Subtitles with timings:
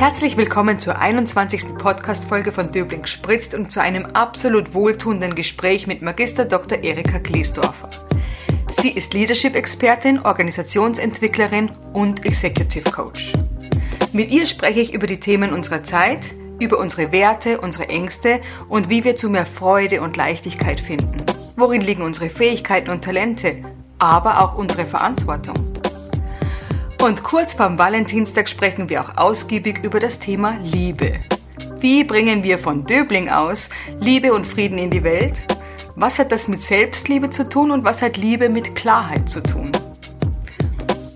[0.00, 1.74] Herzlich willkommen zur 21.
[1.76, 6.82] Podcast-Folge von Döbling spritzt und zu einem absolut wohltuenden Gespräch mit Magister Dr.
[6.82, 7.90] Erika Kliesdorfer.
[8.70, 13.34] Sie ist Leadership-Expertin, Organisationsentwicklerin und Executive Coach.
[14.14, 18.40] Mit ihr spreche ich über die Themen unserer Zeit, über unsere Werte, unsere Ängste
[18.70, 21.26] und wie wir zu mehr Freude und Leichtigkeit finden.
[21.58, 23.56] Worin liegen unsere Fähigkeiten und Talente,
[23.98, 25.69] aber auch unsere Verantwortung?
[27.00, 31.14] Und kurz vorm Valentinstag sprechen wir auch ausgiebig über das Thema Liebe.
[31.78, 33.70] Wie bringen wir von Döbling aus
[34.00, 35.42] Liebe und Frieden in die Welt?
[35.96, 39.72] Was hat das mit Selbstliebe zu tun und was hat Liebe mit Klarheit zu tun?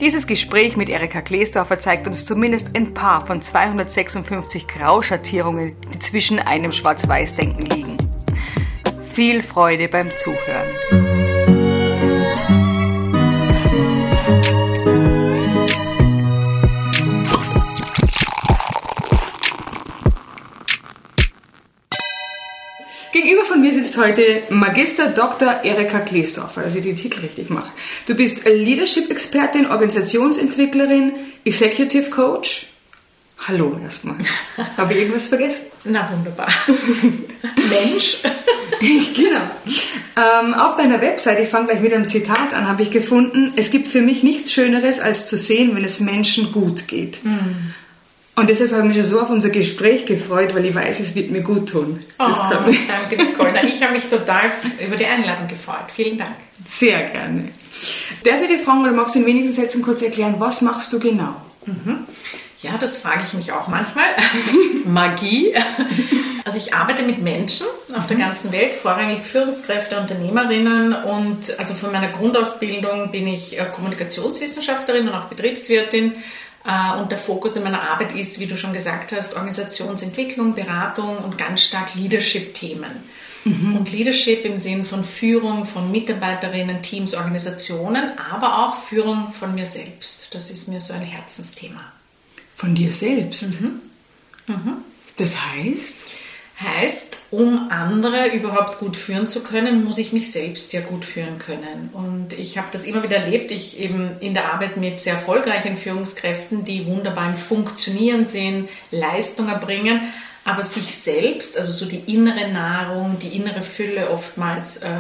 [0.01, 6.39] Dieses Gespräch mit Erika Kleesdorfer zeigt uns zumindest ein paar von 256 Grauschattierungen, die zwischen
[6.39, 7.99] einem Schwarz-Weiß-Denken liegen.
[9.13, 11.14] Viel Freude beim Zuhören.
[23.85, 25.63] Sitzt heute Magister Dr.
[25.63, 27.71] Erika Kleesdorfer, dass ich den Titel richtig mache.
[28.07, 31.13] Du bist Leadership-Expertin, Organisationsentwicklerin,
[31.45, 32.69] Executive Coach.
[33.47, 34.17] Hallo erstmal.
[34.79, 35.67] Habe ich irgendwas vergessen?
[35.85, 36.49] Na wunderbar.
[37.57, 38.23] Mensch.
[39.15, 39.43] genau.
[40.17, 43.71] Ähm, auf deiner Website, ich fange gleich mit einem Zitat an, habe ich gefunden, es
[43.71, 47.23] gibt für mich nichts Schöneres, als zu sehen, wenn es Menschen gut geht.
[47.23, 47.75] Mm.
[48.37, 51.15] Und deshalb habe ich mich schon so auf unser Gespräch gefreut, weil ich weiß, es
[51.15, 52.01] wird mir gut tun.
[52.19, 53.67] Oh, danke, Nicole.
[53.69, 54.51] Ich habe mich total
[54.85, 55.93] über die Einladung gefreut.
[55.95, 56.35] Vielen Dank.
[56.67, 57.49] Sehr gerne.
[58.25, 60.99] Darf ich dir fragen, oder magst du in wenigen Sätzen kurz erklären, was machst du
[60.99, 61.37] genau?
[61.67, 62.07] Mhm.
[62.61, 64.07] Ja, das frage ich mich auch manchmal.
[64.87, 65.55] Magie.
[66.47, 68.23] Also ich arbeite mit Menschen auf der mhm.
[68.23, 75.15] ganzen Welt, vorrangig Führungskräfte, Unternehmerinnen und also von meiner Grundausbildung bin ich äh, Kommunikationswissenschaftlerin und
[75.15, 76.13] auch Betriebswirtin
[76.65, 81.37] und der Fokus in meiner Arbeit ist, wie du schon gesagt hast, Organisationsentwicklung, Beratung und
[81.37, 83.03] ganz stark Leadership-Themen.
[83.45, 83.77] Mhm.
[83.77, 89.67] Und Leadership im Sinn von Führung von Mitarbeiterinnen, Teams, Organisationen, aber auch Führung von mir
[89.67, 90.35] selbst.
[90.35, 91.93] Das ist mir so ein Herzensthema.
[92.55, 93.61] Von dir selbst?
[93.61, 93.83] Mhm.
[94.47, 94.77] Mhm.
[95.17, 95.99] Das heißt?
[96.61, 101.39] Heißt, um andere überhaupt gut führen zu können, muss ich mich selbst ja gut führen
[101.39, 101.91] können.
[101.93, 105.77] Und ich habe das immer wieder erlebt, ich eben in der Arbeit mit sehr erfolgreichen
[105.77, 110.03] Führungskräften, die wunderbar im Funktionieren sind, Leistung erbringen,
[110.45, 114.91] aber sich selbst, also so die innere Nahrung, die innere Fülle oftmals äh,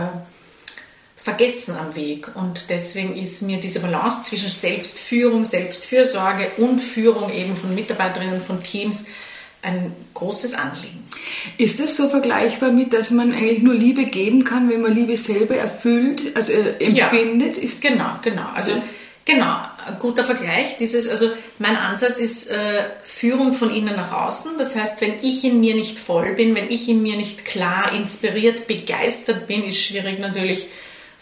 [1.16, 2.34] vergessen am Weg.
[2.34, 8.60] Und deswegen ist mir diese Balance zwischen Selbstführung, Selbstfürsorge und Führung eben von Mitarbeiterinnen, von
[8.64, 9.06] Teams
[9.64, 11.04] ein großes Anliegen.
[11.58, 15.16] Ist das so vergleichbar mit, dass man eigentlich nur Liebe geben kann, wenn man Liebe
[15.16, 17.56] selber erfüllt, also äh, empfindet?
[17.56, 18.47] Ja, ist genau, genau.
[18.54, 18.82] Also so.
[19.25, 20.76] genau, ein guter Vergleich.
[20.78, 24.52] Dieses, also mein Ansatz ist äh, Führung von innen nach außen.
[24.58, 27.92] Das heißt, wenn ich in mir nicht voll bin, wenn ich in mir nicht klar,
[27.92, 30.66] inspiriert, begeistert bin, ist schwierig natürlich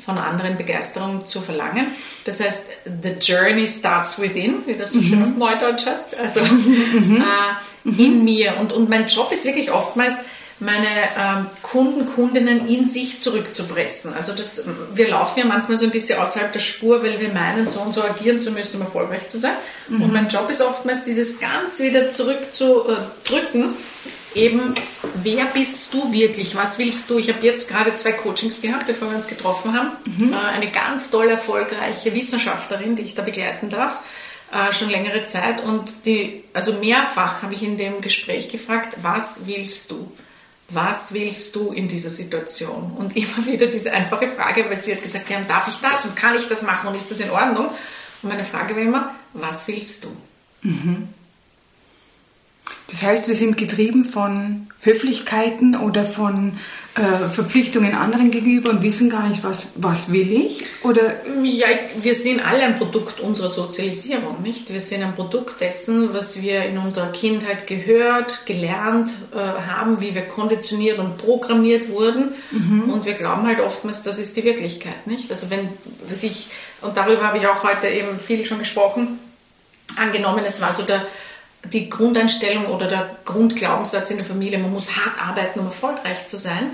[0.04, 1.86] von anderen Begeisterung zu verlangen.
[2.24, 2.68] Das heißt,
[3.02, 5.04] the journey starts within, wie das so mhm.
[5.04, 6.18] schön auf Neudeutsch heißt.
[6.18, 7.22] Also mhm.
[7.22, 8.56] äh, in mir.
[8.58, 10.16] Und, und mein Job ist wirklich oftmals,
[10.62, 10.86] meine
[11.18, 14.14] ähm, Kunden, Kundinnen in sich zurückzupressen.
[14.14, 17.68] Also das, wir laufen ja manchmal so ein bisschen außerhalb der Spur, weil wir meinen,
[17.68, 19.54] so und so agieren zu müssen, um erfolgreich zu sein.
[19.88, 20.02] Mhm.
[20.02, 23.74] Und mein Job ist oftmals, dieses ganz wieder zurückzudrücken
[24.34, 24.74] eben,
[25.22, 26.54] wer bist du wirklich?
[26.54, 27.18] Was willst du?
[27.18, 29.90] Ich habe jetzt gerade zwei Coachings gehabt, bevor wir uns getroffen haben.
[30.04, 30.32] Mhm.
[30.32, 33.98] Äh, eine ganz toll erfolgreiche Wissenschaftlerin, die ich da begleiten darf,
[34.52, 35.62] äh, schon längere Zeit.
[35.62, 40.12] Und die, also mehrfach habe ich in dem Gespräch gefragt, was willst du?
[40.68, 42.92] Was willst du in dieser Situation?
[42.98, 46.16] Und immer wieder diese einfache Frage, weil sie hat gesagt, ja, darf ich das und
[46.16, 47.66] kann ich das machen und ist das in Ordnung?
[47.66, 50.08] Und meine Frage war immer, was willst du?
[50.62, 51.08] Mhm.
[52.92, 56.58] Das heißt, wir sind getrieben von Höflichkeiten oder von
[56.94, 60.66] äh, Verpflichtungen anderen gegenüber und wissen gar nicht, was, was will ich?
[60.82, 61.14] Oder?
[61.42, 61.68] Ja,
[62.02, 64.70] wir sind alle ein Produkt unserer Sozialisierung, nicht?
[64.70, 70.14] Wir sind ein Produkt dessen, was wir in unserer Kindheit gehört, gelernt äh, haben, wie
[70.14, 72.34] wir konditioniert und programmiert wurden.
[72.50, 72.90] Mhm.
[72.90, 75.30] Und wir glauben halt oftmals, das ist die Wirklichkeit, nicht?
[75.30, 75.70] Also wenn
[76.10, 76.48] sich,
[76.82, 79.18] und darüber habe ich auch heute eben viel schon gesprochen,
[79.96, 81.06] angenommen, es war so der
[81.64, 86.36] die Grundeinstellung oder der Grundglaubenssatz in der Familie, man muss hart arbeiten, um erfolgreich zu
[86.36, 86.70] sein,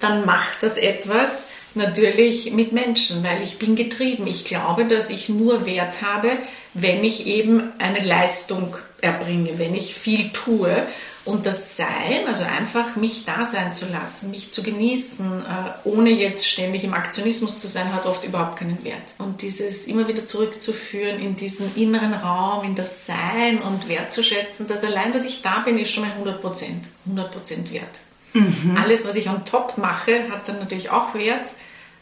[0.00, 4.26] dann macht das etwas natürlich mit Menschen, weil ich bin getrieben.
[4.26, 6.32] Ich glaube, dass ich nur Wert habe,
[6.74, 10.86] wenn ich eben eine Leistung erbringe, wenn ich viel tue.
[11.28, 15.44] Und das Sein, also einfach mich da sein zu lassen, mich zu genießen, äh,
[15.84, 19.02] ohne jetzt ständig im Aktionismus zu sein, hat oft überhaupt keinen Wert.
[19.18, 24.84] Und dieses immer wieder zurückzuführen in diesen inneren Raum, in das Sein und wertzuschätzen, dass
[24.84, 28.00] allein, dass ich da bin, ist schon mal 100 Prozent, 100 Prozent wert.
[28.32, 28.78] Mhm.
[28.82, 31.52] Alles, was ich on top mache, hat dann natürlich auch Wert,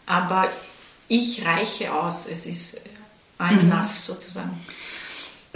[0.06, 0.49] aber
[1.08, 2.26] ich reiche aus.
[2.31, 2.81] Es ist
[3.40, 3.73] I'm mhm.
[3.73, 4.56] enough sozusagen.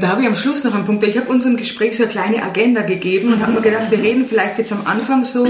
[0.00, 1.04] Da habe ich am Schluss noch einen Punkt.
[1.04, 4.26] Ich habe unserem Gespräch so eine kleine Agenda gegeben und habe mir gedacht, wir reden
[4.26, 5.46] vielleicht jetzt am Anfang so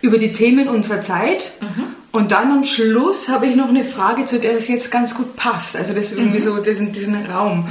[0.00, 1.52] über die Themen unserer Zeit.
[1.60, 1.84] Mhm.
[2.10, 5.36] Und dann am Schluss habe ich noch eine Frage, zu der das jetzt ganz gut
[5.36, 5.76] passt.
[5.76, 6.44] Also das ist irgendwie mhm.
[6.44, 7.68] so diesen, diesen Raum.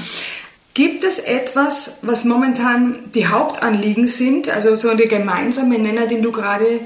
[0.74, 6.32] Gibt es etwas, was momentan die Hauptanliegen sind, also so der gemeinsame Nenner, den du
[6.32, 6.80] gerade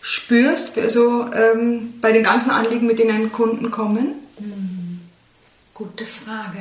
[0.00, 4.14] spürst, also ähm, bei den ganzen Anliegen, mit denen Kunden kommen?
[4.38, 5.00] Mhm.
[5.72, 6.60] Gute Frage.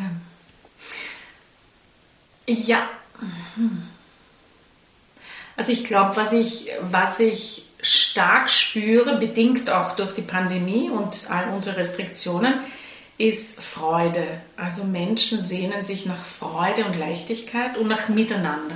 [2.47, 2.89] Ja.
[5.55, 11.29] Also ich glaube, was ich, was ich stark spüre, bedingt auch durch die Pandemie und
[11.29, 12.59] all unsere Restriktionen,
[13.17, 14.25] ist Freude.
[14.57, 18.75] Also Menschen sehnen sich nach Freude und Leichtigkeit und nach Miteinander.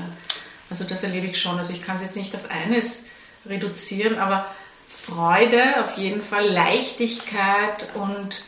[0.69, 1.58] Also das erlebe ich schon.
[1.58, 3.06] Also ich kann es jetzt nicht auf eines
[3.46, 4.46] reduzieren, aber
[4.90, 8.44] Freude auf jeden Fall, Leichtigkeit und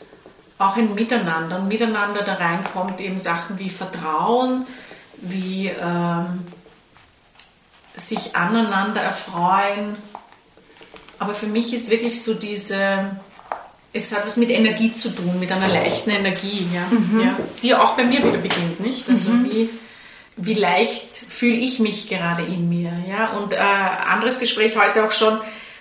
[0.57, 1.57] auch ein Miteinander.
[1.60, 4.66] Und miteinander da reinkommt eben Sachen wie Vertrauen,
[5.21, 6.45] wie ähm,
[7.95, 9.98] sich aneinander erfreuen.
[11.18, 13.18] Aber für mich ist wirklich so diese,
[13.92, 17.21] es hat was mit Energie zu tun, mit einer leichten Energie, ja, mhm.
[17.21, 19.10] ja die auch bei mir wieder beginnt, nicht?
[19.10, 19.51] Also mhm.
[19.51, 19.69] wie,
[20.38, 23.31] wie leicht fühle ich mich gerade in mir, ja?
[23.33, 25.39] Und äh, anderes Gespräch heute auch schon,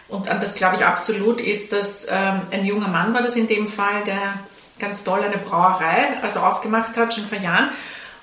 [0.08, 3.46] und an das glaube ich absolut, ist, dass ähm, ein junger Mann war das in
[3.46, 4.40] dem Fall, der
[4.80, 7.68] ganz toll eine Brauerei also aufgemacht hat, schon vor Jahren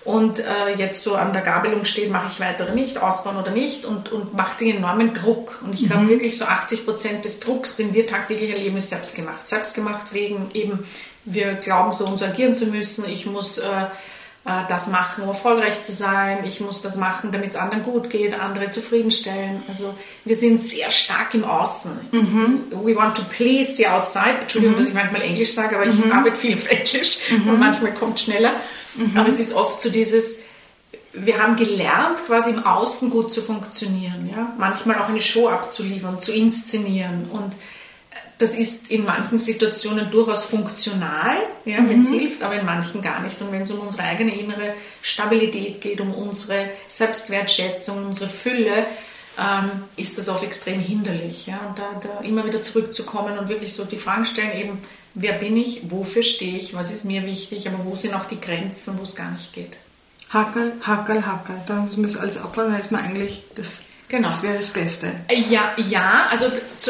[0.06, 3.50] und äh, jetzt so an der Gabelung steht, mache ich weiter oder nicht, ausbauen oder
[3.50, 5.60] nicht und, und macht sich enormen Druck.
[5.66, 6.10] Und ich glaube mhm.
[6.10, 9.48] wirklich so 80 Prozent des Drucks, den wir tagtäglich erleben, ist selbst gemacht.
[9.48, 10.86] Selbst gemacht wegen eben,
[11.26, 13.66] wir glauben so und so agieren zu müssen, ich muss äh,
[14.46, 18.12] äh, das machen, um erfolgreich zu sein, ich muss das machen, damit es anderen gut
[18.12, 19.64] geht, andere zufriedenstellen.
[19.68, 21.94] Also wir sind sehr stark im Außen.
[22.12, 22.64] Mhm.
[22.84, 24.36] We want to please the outside.
[24.42, 24.80] Entschuldigung, mhm.
[24.80, 26.12] dass ich manchmal Englisch sage, aber ich mhm.
[26.12, 27.60] arbeite viel auf Englisch und mhm.
[27.60, 28.54] manchmal kommt schneller.
[28.96, 29.18] Mhm.
[29.18, 30.40] Aber es ist oft so dieses,
[31.14, 34.30] wir haben gelernt, quasi im Außen gut zu funktionieren.
[34.30, 34.54] Ja?
[34.58, 37.28] Manchmal auch eine Show abzuliefern, zu inszenieren.
[37.32, 37.54] Und
[38.38, 41.90] das ist in manchen Situationen durchaus funktional, ja, mhm.
[41.90, 43.42] wenn es hilft, aber in manchen gar nicht.
[43.42, 48.86] Und wenn es um unsere eigene innere Stabilität geht, um unsere Selbstwertschätzung, unsere Fülle,
[49.40, 51.48] ähm, ist das oft extrem hinderlich.
[51.48, 51.60] Ja?
[51.68, 54.82] Und da, da immer wieder zurückzukommen und wirklich so die Fragen stellen, eben,
[55.16, 58.40] wer bin ich, wofür stehe ich, was ist mir wichtig, aber wo sind auch die
[58.40, 59.78] Grenzen, wo es gar nicht geht.
[60.30, 61.56] Hackel, Hackel, Hackel.
[61.68, 63.82] Da muss man das alles abfangen, dann ist man eigentlich das.
[64.08, 64.28] Genau.
[64.28, 65.12] Das wäre das Beste.
[65.50, 66.46] Ja, ja also,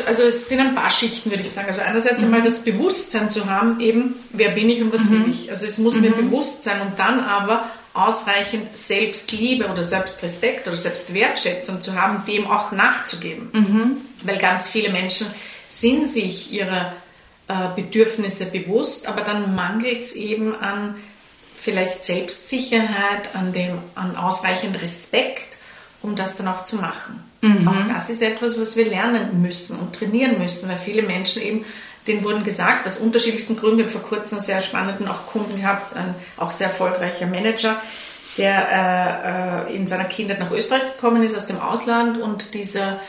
[0.05, 1.67] also es sind ein paar Schichten, würde ich sagen.
[1.67, 2.25] Also einerseits mhm.
[2.25, 5.11] einmal das Bewusstsein zu haben, eben, wer bin ich und was mhm.
[5.11, 5.49] will ich.
[5.49, 6.01] Also es muss mhm.
[6.01, 12.47] mir bewusst sein und dann aber ausreichend Selbstliebe oder Selbstrespekt oder Selbstwertschätzung zu haben, dem
[12.47, 13.49] auch nachzugeben.
[13.53, 13.97] Mhm.
[14.25, 15.27] Weil ganz viele Menschen
[15.69, 16.91] sind sich ihrer
[17.47, 20.95] äh, Bedürfnisse bewusst, aber dann mangelt es eben an
[21.55, 25.57] vielleicht Selbstsicherheit, an, dem, an ausreichend Respekt,
[26.01, 27.23] um das dann auch zu machen.
[27.41, 27.67] Mhm.
[27.67, 31.65] Auch das ist etwas, was wir lernen müssen und trainieren müssen, weil viele Menschen eben,
[32.07, 36.15] denen wurden gesagt, aus unterschiedlichsten Gründen, vor kurzem einen sehr spannenden auch Kunden gehabt, ein
[36.37, 37.81] auch sehr erfolgreicher Manager,
[38.37, 42.99] der äh, äh, in seiner Kindheit nach Österreich gekommen ist aus dem Ausland und dieser,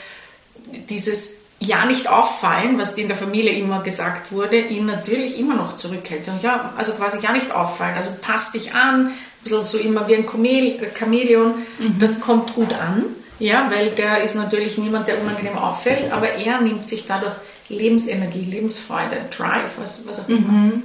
[0.90, 5.76] dieses ja nicht auffallen, was in der Familie immer gesagt wurde, ihn natürlich immer noch
[5.76, 6.28] zurückhält.
[6.42, 7.94] Ja, also quasi ja nicht auffallen.
[7.96, 11.54] Also passt dich an, ein bisschen so immer wie ein Chamäleon.
[11.80, 11.98] Mhm.
[11.98, 13.04] Das kommt gut an,
[13.38, 17.34] ja, weil der ist natürlich niemand, der unangenehm auffällt, aber er nimmt sich dadurch
[17.68, 20.48] Lebensenergie, Lebensfreude, Drive, was, was auch immer.
[20.48, 20.82] Mhm.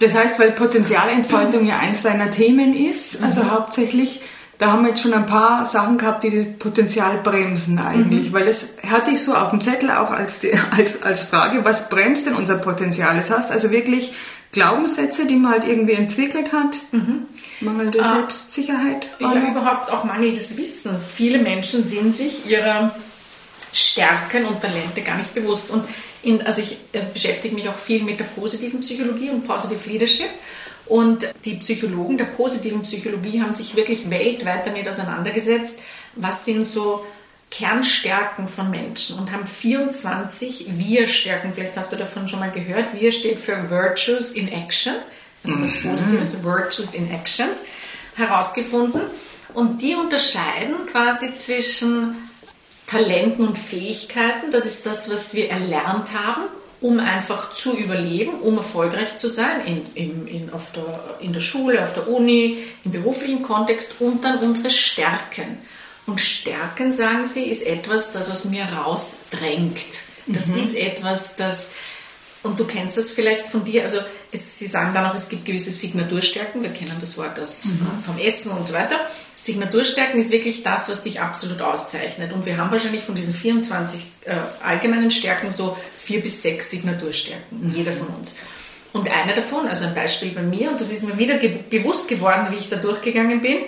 [0.00, 3.52] Das heißt, weil Potenzialentfaltung ja eins deiner Themen ist, also mhm.
[3.52, 4.20] hauptsächlich
[4.58, 8.32] da haben wir jetzt schon ein paar Sachen gehabt, die das Potenzial bremsen eigentlich, mhm.
[8.32, 11.88] weil das hatte ich so auf dem Zettel auch als, die, als, als Frage, was
[11.88, 13.16] bremst denn unser Potenzial?
[13.16, 14.12] Das heißt also wirklich
[14.52, 17.26] Glaubenssätze, die man halt irgendwie entwickelt hat, mhm.
[17.60, 19.10] mangelnde ah, Selbstsicherheit.
[19.18, 19.48] Ja, oder?
[19.48, 21.00] überhaupt auch mangelndes Wissen.
[21.00, 22.94] Viele Menschen sind sich ihrer
[23.72, 25.72] Stärken und Talente gar nicht bewusst.
[25.72, 25.84] Und
[26.22, 30.30] in, also ich äh, beschäftige mich auch viel mit der positiven Psychologie und Positive Leadership.
[30.86, 35.80] Und die Psychologen der positiven Psychologie haben sich wirklich weltweit damit auseinandergesetzt,
[36.14, 37.04] was sind so
[37.50, 42.98] Kernstärken von Menschen und haben 24 Wir-Stärken, vielleicht hast du davon schon mal gehört.
[42.98, 44.94] Wir steht für Virtues in Action,
[45.44, 45.90] also was mhm.
[45.90, 47.64] Positives, Virtues in Actions,
[48.16, 49.02] herausgefunden.
[49.54, 52.16] Und die unterscheiden quasi zwischen
[52.88, 54.50] Talenten und Fähigkeiten.
[54.50, 56.42] Das ist das, was wir erlernt haben,
[56.84, 61.40] um einfach zu überleben, um erfolgreich zu sein in, in, in, auf der, in der
[61.40, 65.56] Schule, auf der Uni, im beruflichen Kontext und dann unsere Stärken.
[66.06, 70.02] Und Stärken, sagen Sie, ist etwas, das aus mir rausdrängt.
[70.26, 70.58] Das mhm.
[70.58, 71.70] ist etwas, das
[72.42, 74.00] und du kennst das vielleicht von dir, also
[74.34, 78.02] es, sie sagen dann auch, es gibt gewisse Signaturstärken, wir kennen das Wort aus, mhm.
[78.02, 79.00] vom Essen und so weiter.
[79.34, 82.32] Signaturstärken ist wirklich das, was dich absolut auszeichnet.
[82.32, 87.66] Und wir haben wahrscheinlich von diesen 24 äh, allgemeinen Stärken so vier bis sechs Signaturstärken,
[87.68, 87.70] mhm.
[87.70, 88.34] jeder von uns.
[88.92, 92.08] Und eine davon, also ein Beispiel bei mir, und das ist mir wieder ge bewusst
[92.08, 93.58] geworden, wie ich da durchgegangen bin,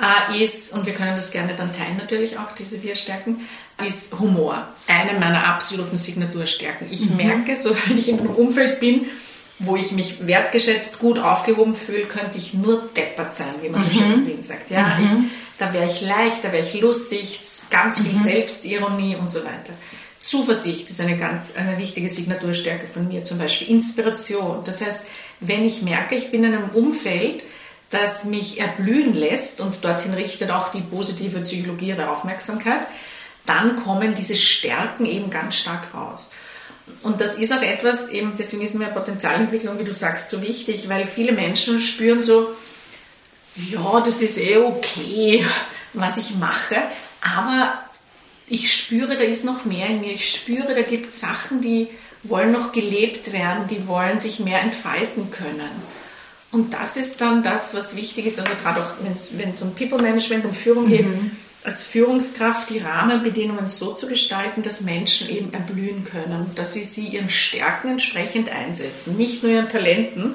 [0.00, 3.46] äh, ist, und wir können das gerne dann teilen natürlich auch, diese vier Stärken,
[3.86, 4.66] ist Humor.
[4.86, 6.88] Eine meiner absoluten Signaturstärken.
[6.90, 7.16] Ich mhm.
[7.16, 9.06] merke, so wenn ich in einem Umfeld bin,
[9.64, 13.90] wo ich mich wertgeschätzt, gut aufgehoben fühle, könnte ich nur deppert sein, wie man so
[13.90, 14.70] schön in Wien sagt.
[14.70, 15.04] Ja, mhm.
[15.04, 17.38] ich, da wäre ich leicht, da wäre ich lustig,
[17.70, 18.16] ganz viel mhm.
[18.16, 19.72] Selbstironie und so weiter.
[20.20, 24.62] Zuversicht ist eine ganz eine wichtige Signaturstärke von mir, zum Beispiel Inspiration.
[24.64, 25.04] Das heißt,
[25.40, 27.42] wenn ich merke, ich bin in einem Umfeld,
[27.90, 32.86] das mich erblühen lässt und dorthin richtet auch die positive Psychologie ihre Aufmerksamkeit,
[33.44, 36.32] dann kommen diese Stärken eben ganz stark raus.
[37.02, 40.88] Und das ist auch etwas, eben, deswegen ist mir Potenzialentwicklung, wie du sagst, so wichtig,
[40.88, 42.54] weil viele Menschen spüren so,
[43.56, 45.44] ja, das ist eh okay,
[45.92, 46.76] was ich mache,
[47.20, 47.78] aber
[48.46, 50.12] ich spüre, da ist noch mehr in mir.
[50.12, 51.88] Ich spüre, da gibt es Sachen, die
[52.22, 55.70] wollen noch gelebt werden, die wollen sich mehr entfalten können.
[56.50, 58.94] Und das ist dann das, was wichtig ist, also gerade auch
[59.30, 61.30] wenn es um People Management, um Führung geht, mhm
[61.64, 67.08] als Führungskraft die Rahmenbedingungen so zu gestalten, dass Menschen eben erblühen können, dass wir sie
[67.08, 70.34] ihren Stärken entsprechend einsetzen, nicht nur ihren Talenten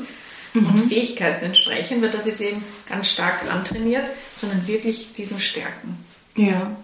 [0.53, 0.67] mhm.
[0.67, 4.05] und Fähigkeiten entsprechend, weil das ist eben ganz stark antrainiert,
[4.35, 5.97] sondern wirklich diesen Stärken.
[6.35, 6.75] Ja.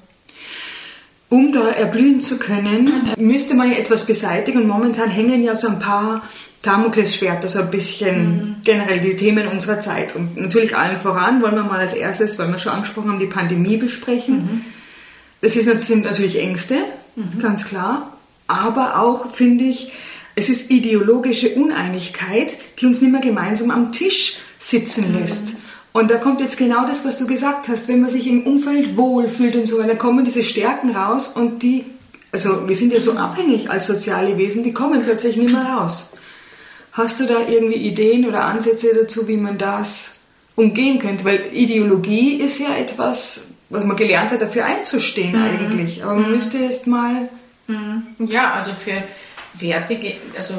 [1.34, 5.68] Um da erblühen zu können, müsste man ja etwas beseitigen und momentan hängen ja so
[5.68, 6.22] ein paar
[6.62, 8.56] Damoklesschwert, also ein bisschen mhm.
[8.64, 10.16] generell die Themen unserer Zeit.
[10.16, 13.26] Und natürlich allen voran wollen wir mal als erstes, weil wir schon angesprochen haben, die
[13.26, 14.36] Pandemie besprechen.
[14.36, 14.62] Mhm.
[15.42, 16.76] Das ist, sind natürlich Ängste,
[17.16, 17.40] mhm.
[17.42, 18.16] ganz klar.
[18.46, 19.92] Aber auch, finde ich,
[20.36, 25.18] es ist ideologische Uneinigkeit, die uns nicht mehr gemeinsam am Tisch sitzen mhm.
[25.18, 25.63] lässt.
[25.94, 27.88] Und da kommt jetzt genau das, was du gesagt hast.
[27.88, 31.86] Wenn man sich im Umfeld wohlfühlt und so, dann kommen diese Stärken raus und die,
[32.32, 36.10] also wir sind ja so abhängig als soziale Wesen, die kommen plötzlich nicht mehr raus.
[36.94, 40.16] Hast du da irgendwie Ideen oder Ansätze dazu, wie man das
[40.56, 41.26] umgehen könnte?
[41.26, 45.44] Weil Ideologie ist ja etwas, was man gelernt hat, dafür einzustehen mhm.
[45.44, 46.04] eigentlich.
[46.04, 46.36] Aber man mhm.
[46.36, 47.30] müsste jetzt mal.
[47.68, 48.04] Mhm.
[48.18, 49.04] Ja, also für
[49.54, 49.98] Werte,
[50.38, 50.54] also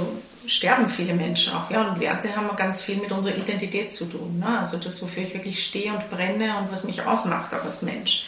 [0.47, 1.71] sterben viele Menschen auch.
[1.71, 4.39] Ja, und Werte haben ganz viel mit unserer Identität zu tun.
[4.41, 4.59] Ne?
[4.59, 8.25] Also das, wofür ich wirklich stehe und brenne und was mich ausmacht auch als Mensch.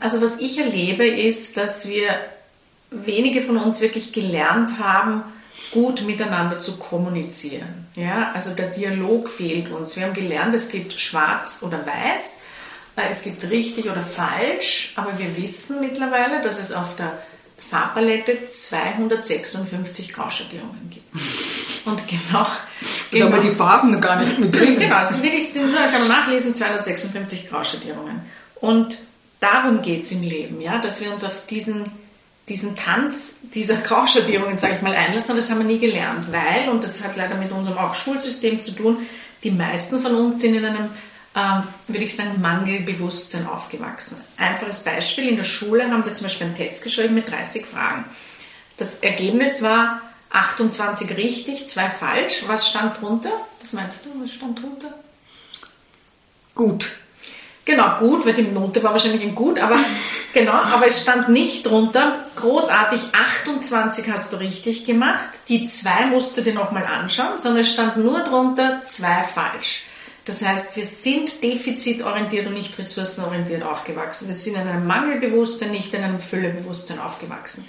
[0.00, 2.08] Also was ich erlebe, ist, dass wir
[2.90, 5.22] wenige von uns wirklich gelernt haben,
[5.70, 7.86] gut miteinander zu kommunizieren.
[7.94, 9.96] Ja, also der Dialog fehlt uns.
[9.96, 12.42] Wir haben gelernt, es gibt schwarz oder weiß,
[12.96, 17.18] äh, es gibt richtig oder falsch, aber wir wissen mittlerweile, dass es auf der
[17.56, 21.05] Farbpalette 256 Grauschattierungen gibt.
[21.84, 22.46] Und genau.
[23.12, 24.76] genau aber die Farben noch gar nicht mit drin.
[24.76, 28.22] Genau, es sind wirklich, sind kann man nachlesen, 256 Grauschattierungen.
[28.56, 28.98] Und
[29.38, 31.84] darum geht es im Leben, ja, dass wir uns auf diesen
[32.48, 36.68] diesen Tanz dieser Grauschattierungen, sage ich mal, einlassen, aber das haben wir nie gelernt, weil,
[36.68, 38.98] und das hat leider mit unserem auch Schulsystem zu tun,
[39.42, 40.88] die meisten von uns sind in einem,
[41.34, 44.22] ähm, würde ich sagen, Mangelbewusstsein aufgewachsen.
[44.36, 48.04] Einfaches Beispiel, in der Schule haben wir zum Beispiel einen Test geschrieben mit 30 Fragen.
[48.76, 52.44] Das Ergebnis war 28 richtig, zwei falsch.
[52.46, 53.32] Was stand drunter?
[53.60, 54.92] Was meinst du, was stand drunter?
[56.54, 56.96] Gut.
[57.64, 59.76] Genau, gut, weil die Note war wahrscheinlich ein Gut, aber
[60.32, 66.36] genau, aber es stand nicht drunter, großartig, 28 hast du richtig gemacht, die zwei musst
[66.36, 69.82] du dir nochmal anschauen, sondern es stand nur drunter, zwei falsch.
[70.26, 74.26] Das heißt, wir sind defizitorientiert und nicht ressourcenorientiert aufgewachsen.
[74.26, 77.68] Wir sind in einem Mangelbewusstsein, nicht in einem Füllebewusstsein aufgewachsen.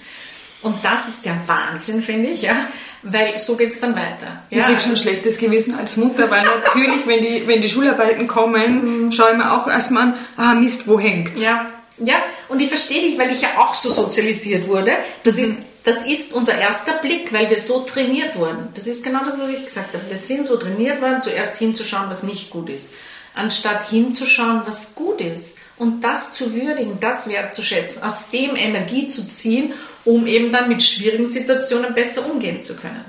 [0.62, 2.66] Und das ist der Wahnsinn, finde ich, ja,
[3.02, 4.42] weil so geht es dann weiter.
[4.50, 4.64] Ich ja.
[4.64, 9.06] kriege schon ein schlechtes Gewissen als Mutter, weil natürlich, wenn die, wenn die Schularbeiten kommen,
[9.06, 9.12] mhm.
[9.12, 11.40] schaue ich mir auch erstmal an, ah Mist, wo hängt's?
[11.42, 11.66] Ja,
[11.98, 14.92] ja, und ich verstehe dich, weil ich ja auch so sozialisiert wurde.
[15.24, 15.42] Das, mhm.
[15.42, 18.68] ist, das ist unser erster Blick, weil wir so trainiert wurden.
[18.74, 20.04] Das ist genau das, was ich gesagt habe.
[20.08, 22.94] Wir sind so trainiert worden, zuerst hinzuschauen, was nicht gut ist,
[23.34, 25.58] anstatt hinzuschauen, was gut ist.
[25.78, 29.72] Und das zu würdigen, das wertzuschätzen, aus dem Energie zu ziehen
[30.08, 33.04] um eben dann mit schwierigen Situationen besser umgehen zu können.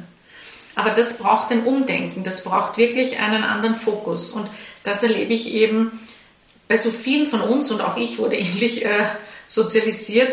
[0.75, 4.31] Aber das braucht ein Umdenken, das braucht wirklich einen anderen Fokus.
[4.31, 4.47] Und
[4.83, 5.99] das erlebe ich eben
[6.67, 9.05] bei so vielen von uns und auch ich wurde ähnlich äh,
[9.47, 10.31] sozialisiert.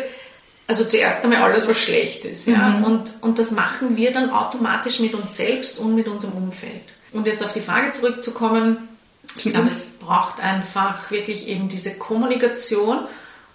[0.67, 2.49] also zuerst einmal alles, was schlecht ist.
[2.49, 2.69] Ja?
[2.69, 2.85] Mhm.
[2.85, 6.83] Und, und das machen wir dann automatisch mit uns selbst und mit unserem Umfeld.
[7.13, 8.89] Und jetzt auf die Frage zurückzukommen,
[9.37, 13.01] ich glaube, es braucht einfach wirklich eben diese Kommunikation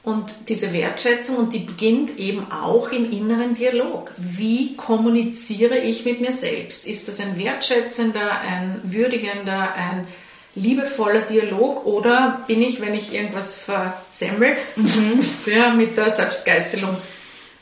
[0.04, 4.12] und diese Wertschätzung und die beginnt eben auch im inneren Dialog.
[4.18, 6.88] Wie kommuniziere ich mit mir selbst?
[6.88, 10.08] Ist das ein wertschätzender, ein würdigender, ein
[10.56, 15.20] liebevoller Dialog oder bin ich, wenn ich irgendwas versemmel, mhm.
[15.46, 16.98] ja, mit der Selbstgeißelung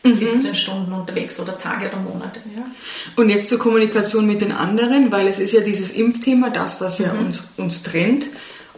[0.04, 0.56] 17 mhm.
[0.56, 2.40] Stunden unterwegs oder Tage oder Monate.
[2.56, 2.64] Ja.
[3.16, 7.00] Und jetzt zur Kommunikation mit den anderen, weil es ist ja dieses Impfthema, das, was
[7.00, 7.26] ja mhm.
[7.26, 8.28] uns, uns trennt.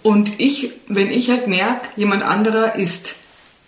[0.04, 3.16] Und ich, wenn ich halt merke, jemand anderer ist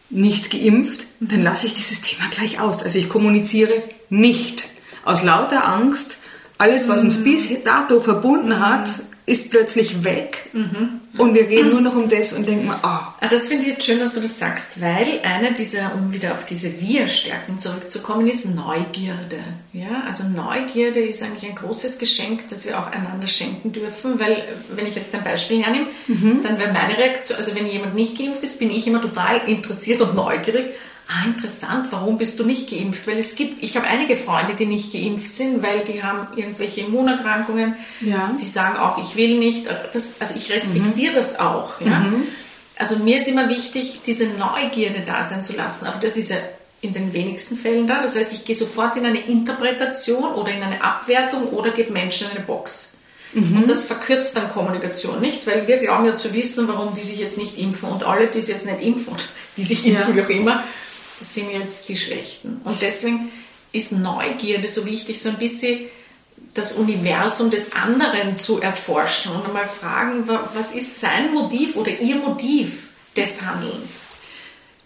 [0.09, 2.83] nicht geimpft, dann lasse ich dieses Thema gleich aus.
[2.83, 4.67] Also ich kommuniziere nicht.
[5.05, 6.17] Aus lauter Angst,
[6.57, 7.23] alles, was uns mhm.
[7.25, 8.89] bis dato verbunden hat,
[9.25, 10.99] ist plötzlich weg mhm.
[11.17, 13.15] und wir gehen nur noch um das und denken, ah.
[13.19, 13.27] ah.
[13.29, 16.45] Das finde ich jetzt schön, dass du das sagst, weil einer dieser, um wieder auf
[16.45, 19.39] diese Wir-Stärken zurückzukommen, ist Neugierde.
[19.71, 24.43] Ja, also Neugierde ist eigentlich ein großes Geschenk, das wir auch einander schenken dürfen, weil
[24.75, 26.41] wenn ich jetzt ein Beispiel hernehme, mhm.
[26.43, 30.01] dann wäre meine Reaktion, also wenn jemand nicht geimpft ist, bin ich immer total interessiert
[30.01, 30.65] und neugierig
[31.07, 33.07] ah, interessant, warum bist du nicht geimpft?
[33.07, 36.81] Weil es gibt, ich habe einige Freunde, die nicht geimpft sind, weil die haben irgendwelche
[36.81, 37.75] Immunerkrankungen.
[38.01, 38.35] Ja.
[38.39, 39.67] Die sagen auch, ich will nicht.
[39.93, 41.15] Das, also ich respektiere mhm.
[41.15, 41.81] das auch.
[41.81, 41.99] Ja?
[41.99, 42.23] Mhm.
[42.77, 45.85] Also mir ist immer wichtig, diese Neugierde da sein zu lassen.
[45.85, 46.37] Aber das ist ja
[46.81, 48.01] in den wenigsten Fällen da.
[48.01, 52.29] Das heißt, ich gehe sofort in eine Interpretation oder in eine Abwertung oder gebe Menschen
[52.31, 52.93] eine Box.
[53.33, 53.57] Mhm.
[53.57, 57.17] Und das verkürzt dann Kommunikation nicht, weil wir glauben ja zu wissen, warum die sich
[57.17, 59.15] jetzt nicht impfen und alle, die sich jetzt nicht impfen,
[59.57, 60.17] die sich impfen, ja.
[60.17, 60.63] wie auch immer,
[61.23, 62.61] sind jetzt die Schlechten.
[62.63, 63.31] Und deswegen
[63.71, 65.79] ist Neugierde so wichtig, so ein bisschen
[66.53, 72.17] das Universum des anderen zu erforschen und einmal fragen, was ist sein Motiv oder ihr
[72.17, 74.05] Motiv des Handelns?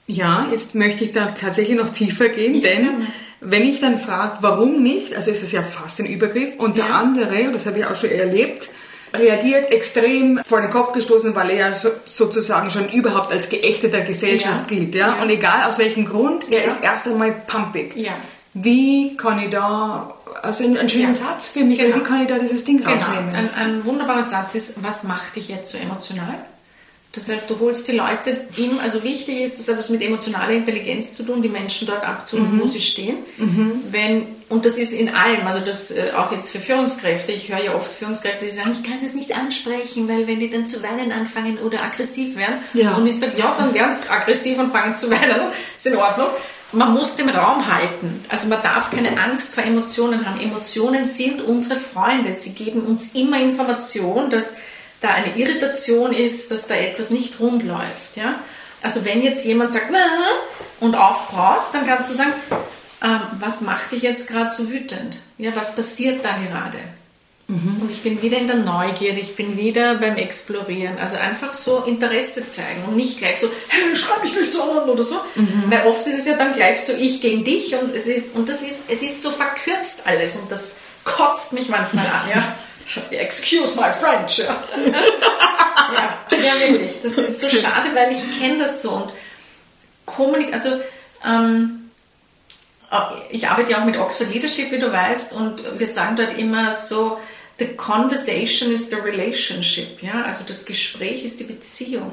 [0.05, 3.07] Ja, jetzt möchte ich da tatsächlich noch tiefer gehen, denn
[3.41, 6.85] wenn ich dann frage, warum nicht, also ist es ja fast ein Übergriff und ja.
[6.85, 8.69] der andere, und das habe ich auch schon erlebt,
[9.13, 14.01] reagiert extrem vor den Kopf gestoßen, weil er ja so, sozusagen schon überhaupt als geächteter
[14.01, 14.77] Gesellschaft ja.
[14.77, 14.95] gilt.
[14.95, 15.15] Ja?
[15.15, 15.21] ja?
[15.21, 17.95] Und egal aus welchem Grund, er ist erst einmal pumpig.
[18.53, 21.97] Wie kann ich da, also einen schönen Satz für mich, genau.
[21.97, 22.91] wie kann ich da dieses Ding genau.
[22.91, 23.35] rausnehmen?
[23.35, 26.39] Ein, ein wunderbarer Satz ist, was macht dich jetzt so emotional?
[27.11, 30.51] Das heißt, du holst die Leute ihm, also wichtig ist, das hat was mit emotionaler
[30.53, 32.61] Intelligenz zu tun, die Menschen dort abzuholen, mhm.
[32.61, 33.17] wo sie stehen.
[33.37, 33.83] Mhm.
[33.91, 37.63] Wenn, und das ist in allem, also das äh, auch jetzt für Führungskräfte, ich höre
[37.63, 40.81] ja oft Führungskräfte, die sagen, ich kann das nicht ansprechen, weil wenn die dann zu
[40.83, 42.95] weinen anfangen oder aggressiv werden, ja.
[42.95, 45.41] und ich sage, ja, dann werden sie aggressiv und fangen zu weinen,
[45.75, 46.27] ist in Ordnung.
[46.71, 48.25] Man muss den Raum halten.
[48.27, 50.39] Also man darf keine Angst vor Emotionen haben.
[50.41, 52.33] Emotionen sind unsere Freunde.
[52.33, 54.57] Sie geben uns immer Information, dass
[54.99, 58.17] da eine Irritation ist, dass da etwas nicht rund läuft.
[58.17, 58.35] Ja?
[58.81, 59.91] Also wenn jetzt jemand sagt
[60.81, 62.33] und aufbraust, dann kannst du sagen,
[63.01, 65.17] äh, was macht dich jetzt gerade so wütend?
[65.37, 66.79] Ja, was passiert da gerade?
[67.49, 67.77] Mhm.
[67.81, 70.97] Und ich bin wieder in der Neugierde, ich bin wieder beim Explorieren.
[70.99, 74.89] Also einfach so Interesse zeigen und nicht gleich so, hey, schreib mich nicht so an
[74.89, 75.15] oder so.
[75.35, 75.63] Mhm.
[75.67, 78.49] Weil oft ist es ja dann gleich so ich gegen dich und es ist, und
[78.49, 82.55] das ist, es ist so verkürzt alles und das kotzt mich manchmal an, ja.
[83.17, 84.37] Excuse my French.
[84.39, 84.63] ja.
[86.31, 86.99] ja, wirklich.
[87.01, 88.91] Das ist so schade, weil ich kenne das so.
[88.91, 89.11] Und
[90.05, 90.69] Kommunik also
[91.25, 91.86] ähm,
[93.29, 96.73] ich arbeite ja auch mit Oxford Leadership, wie du weißt, und wir sagen dort immer
[96.73, 97.17] so,
[97.59, 100.01] the conversation is the relationship.
[100.01, 100.23] Ja?
[100.23, 102.11] Also das Gespräch ist die Beziehung.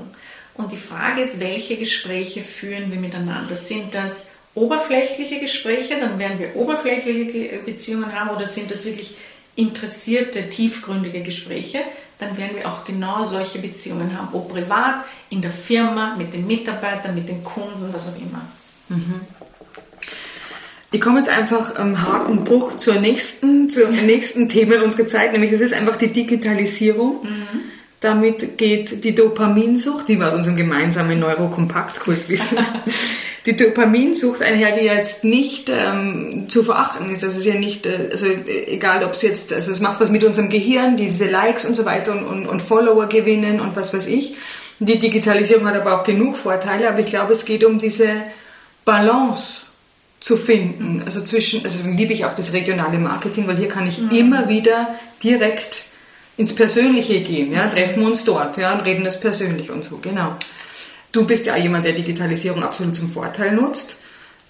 [0.55, 3.57] Und die Frage ist, welche Gespräche führen wir miteinander?
[3.57, 9.17] Sind das oberflächliche Gespräche, dann werden wir oberflächliche Beziehungen haben, oder sind das wirklich
[9.57, 11.81] interessierte, tiefgründige Gespräche,
[12.19, 16.47] dann werden wir auch genau solche Beziehungen haben, ob privat, in der Firma, mit den
[16.47, 18.47] Mitarbeitern, mit den Kunden, was auch immer.
[18.89, 19.21] Mhm.
[20.95, 25.51] Ich komme jetzt einfach am harten Bruch zur nächsten, zur nächsten Thema unserer Zeit, nämlich
[25.51, 27.25] das ist einfach die Digitalisierung.
[27.25, 27.61] Mhm.
[27.99, 32.59] Damit geht die Dopaminsucht, wie wir aus unserem gemeinsamen Neurokompaktkurs wissen,
[33.47, 37.25] die Dopaminsucht einher, die jetzt nicht ähm, zu verachten ist.
[37.25, 40.11] Also es ist ja nicht, äh, also egal ob es jetzt, also es macht was
[40.11, 43.93] mit unserem Gehirn, diese Likes und so weiter und, und, und Follower gewinnen und was
[43.93, 44.37] weiß ich.
[44.79, 48.11] Die Digitalisierung hat aber auch genug Vorteile, aber ich glaube, es geht um diese
[48.85, 49.74] Balance
[50.25, 51.03] zu finden.
[51.05, 54.09] Also zwischen, also deswegen liebe ich auch das regionale Marketing, weil hier kann ich mhm.
[54.09, 55.89] immer wieder direkt
[56.39, 57.53] ins Persönliche gehen.
[57.53, 57.69] Ja?
[57.69, 60.35] Treffen wir uns dort ja, und reden das persönlich und so, genau.
[61.13, 63.99] Du bist ja jemand, der Digitalisierung absolut zum Vorteil nutzt,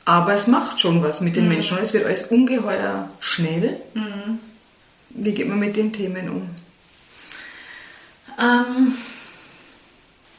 [0.05, 1.55] aber es macht schon was mit den mhm.
[1.55, 3.81] Menschen und es wird alles ungeheuer schnell.
[3.95, 4.39] Mhm.
[5.11, 6.51] Wie geht man mit den Themen um?
[8.39, 8.93] Ähm,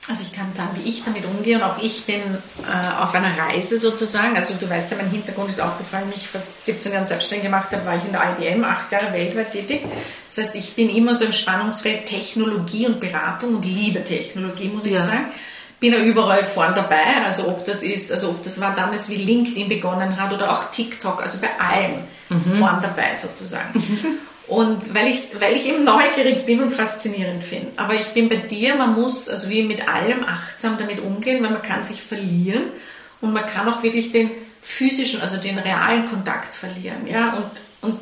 [0.08, 3.36] Also ich kann sagen, wie ich damit umgehe und auch ich bin äh, auf einer
[3.40, 4.36] Reise sozusagen.
[4.36, 7.72] Also du weißt ja, mein Hintergrund ist auch, ich mich fast 17 Jahren selbstständig gemacht
[7.72, 9.82] habe, war ich in der IBM acht Jahre weltweit tätig.
[10.28, 14.86] Das heißt, ich bin immer so im Spannungsfeld Technologie und Beratung und liebe Technologie, muss
[14.86, 15.02] ich ja.
[15.02, 15.26] sagen.
[15.80, 19.18] Bin ja überall vorn dabei, also ob das ist, also ob das war damals wie
[19.18, 21.96] LinkedIn begonnen hat oder auch TikTok, also bei allem
[22.30, 22.60] mhm.
[22.60, 23.74] vorn dabei sozusagen.
[24.48, 27.68] Und weil ich, weil ich eben neugierig bin und faszinierend finde.
[27.78, 31.50] Aber ich bin bei dir, man muss also wie mit allem achtsam damit umgehen, weil
[31.50, 32.64] man kann sich verlieren
[33.22, 34.30] und man kann auch wirklich den
[34.62, 37.08] physischen, also den realen Kontakt verlieren.
[37.08, 37.34] Ja?
[37.34, 38.00] Und, und,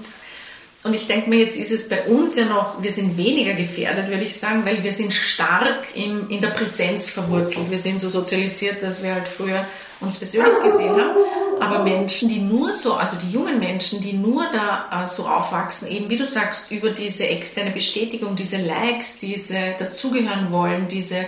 [0.84, 4.10] und ich denke mir, jetzt ist es bei uns ja noch, wir sind weniger gefährdet,
[4.10, 7.71] würde ich sagen, weil wir sind stark in, in der Präsenz verwurzelt.
[7.71, 9.65] Wir sind so sozialisiert, dass wir halt früher
[10.01, 11.15] uns persönlich gesehen haben.
[11.63, 15.88] Aber Menschen, die nur so, also die jungen Menschen, die nur da äh, so aufwachsen,
[15.88, 21.19] eben wie du sagst, über diese externe Bestätigung, diese Likes, diese dazugehören wollen, diese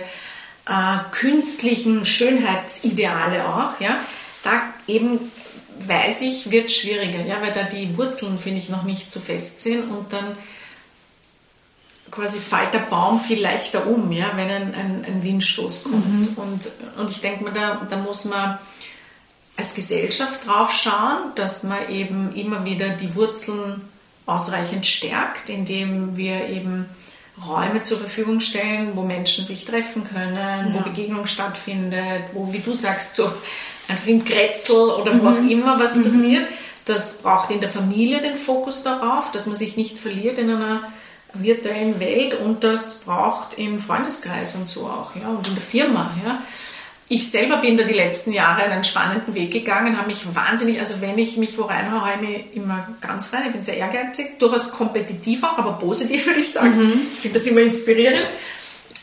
[0.66, 3.96] äh, künstlichen Schönheitsideale auch, ja,
[4.42, 5.20] da eben
[5.78, 9.60] weiß ich, wird schwieriger, ja, weil da die Wurzeln, finde ich, noch nicht so fest
[9.60, 10.36] sind und dann
[12.10, 16.08] quasi fällt der Baum viel leichter um, ja, wenn ein, ein, ein Windstoß kommt.
[16.08, 16.36] Mhm.
[16.36, 18.58] Und, und ich denke mir, da, da muss man
[19.56, 23.82] als Gesellschaft drauf schauen, dass man eben immer wieder die Wurzeln
[24.26, 26.86] ausreichend stärkt, indem wir eben
[27.46, 30.74] Räume zur Verfügung stellen, wo Menschen sich treffen können, ja.
[30.74, 33.30] wo Begegnung stattfindet, wo, wie du sagst, so
[33.88, 35.22] ein Rindgrätzel oder mhm.
[35.22, 36.04] wo auch immer was mhm.
[36.04, 36.48] passiert.
[36.86, 40.82] Das braucht in der Familie den Fokus darauf, dass man sich nicht verliert in einer
[41.34, 46.10] virtuellen Welt und das braucht im Freundeskreis und so auch, ja, und in der Firma,
[46.24, 46.40] ja.
[47.08, 51.00] Ich selber bin da die letzten Jahre einen spannenden Weg gegangen, habe mich wahnsinnig, also
[51.00, 53.44] wenn ich mich wo reinhaue, haue ich mich immer ganz rein.
[53.46, 56.76] Ich bin sehr ehrgeizig, durchaus kompetitiv auch, aber positiv würde ich sagen.
[56.76, 57.00] Mhm.
[57.12, 58.26] Ich finde das immer inspirierend.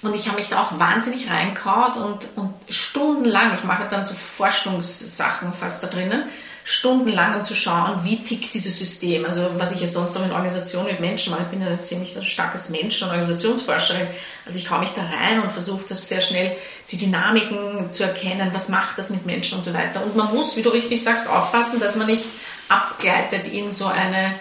[0.01, 4.13] Und ich habe mich da auch wahnsinnig reinkaut und, und stundenlang, ich mache dann so
[4.13, 6.23] Forschungssachen fast da drinnen,
[6.63, 9.25] stundenlang, um zu schauen, wie tickt dieses System.
[9.25, 12.15] Also was ich ja sonst auch in Organisationen mit Menschen mache, ich bin ja ziemlich
[12.15, 14.07] ein starkes Mensch- und Organisationsforscherin.
[14.45, 16.55] Also ich hau mich da rein und versuche das sehr schnell,
[16.91, 20.03] die Dynamiken zu erkennen, was macht das mit Menschen und so weiter.
[20.03, 22.25] Und man muss, wie du richtig sagst, aufpassen, dass man nicht
[22.69, 24.33] abgleitet in so eine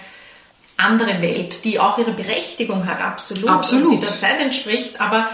[0.77, 3.93] andere Welt, die auch ihre Berechtigung hat, absolut, absolut.
[3.95, 5.29] die der Zeit entspricht, aber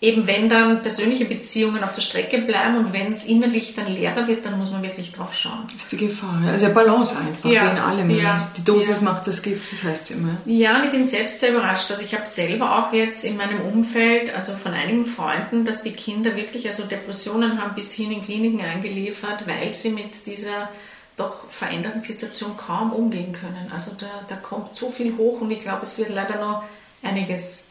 [0.00, 4.26] eben wenn dann persönliche Beziehungen auf der Strecke bleiben und wenn es innerlich dann leerer
[4.26, 5.64] wird, dann muss man wirklich drauf schauen.
[5.72, 6.42] Das ist die Gefahr.
[6.46, 8.10] Also Balance einfach, ja, wie in allem.
[8.10, 9.02] Ja, die Dosis ja.
[9.02, 10.36] macht das Gift, das heißt es immer.
[10.44, 11.90] Ja, und ich bin selbst sehr überrascht.
[11.90, 15.92] Also ich habe selber auch jetzt in meinem Umfeld, also von einigen Freunden, dass die
[15.92, 20.68] Kinder wirklich also Depressionen haben bis hin in Kliniken eingeliefert, weil sie mit dieser
[21.16, 23.70] doch veränderten Situation kaum umgehen können.
[23.72, 26.64] Also da, da kommt so viel hoch und ich glaube, es wird leider noch
[27.02, 27.68] einiges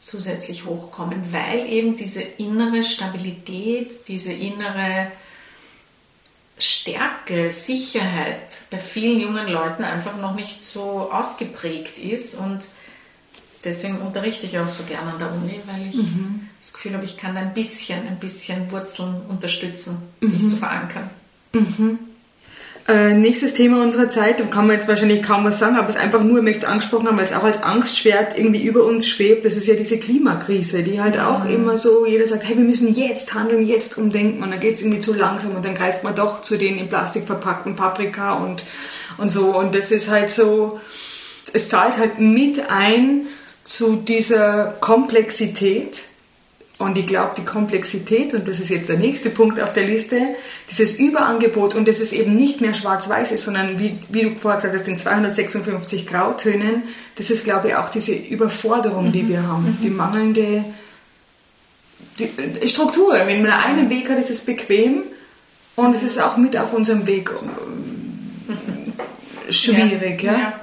[0.00, 5.12] zusätzlich hochkommen, weil eben diese innere Stabilität, diese innere
[6.58, 12.66] Stärke, Sicherheit bei vielen jungen Leuten einfach noch nicht so ausgeprägt ist und
[13.62, 16.48] deswegen unterrichte ich auch so gerne an der Uni, weil ich mhm.
[16.58, 20.48] das Gefühl habe, ich kann ein bisschen, ein bisschen Wurzeln unterstützen, sich mhm.
[20.48, 21.10] zu verankern.
[21.52, 21.98] Mhm.
[22.88, 25.96] Äh, nächstes Thema unserer Zeit, da kann man jetzt wahrscheinlich kaum was sagen, aber es
[25.96, 28.84] ist einfach nur, ich möchte es angesprochen haben, weil es auch als Angstschwert irgendwie über
[28.84, 31.54] uns schwebt, das ist ja diese Klimakrise, die halt auch mhm.
[31.54, 34.82] immer so, jeder sagt, hey, wir müssen jetzt handeln, jetzt umdenken und dann geht es
[34.82, 38.64] irgendwie zu langsam und dann greift man doch zu den in Plastik verpackten Paprika und,
[39.18, 40.80] und so und das ist halt so,
[41.52, 43.26] es zahlt halt mit ein
[43.62, 46.04] zu dieser Komplexität
[46.80, 50.20] und ich glaube, die Komplexität, und das ist jetzt der nächste Punkt auf der Liste,
[50.68, 54.60] dieses Überangebot und das ist eben nicht mehr schwarz-weiß ist, sondern wie, wie du vorher
[54.60, 56.84] gesagt hast, in 256 Grautönen,
[57.16, 59.12] das ist, glaube ich, auch diese Überforderung, mhm.
[59.12, 59.78] die wir haben, mhm.
[59.82, 60.64] die mangelnde
[62.18, 63.14] die Struktur.
[63.14, 65.04] Wenn man einen Weg hat, ist es bequem
[65.76, 68.92] und es ist auch mit auf unserem Weg mhm.
[69.50, 70.22] schwierig.
[70.22, 70.32] Ja.
[70.32, 70.60] ja.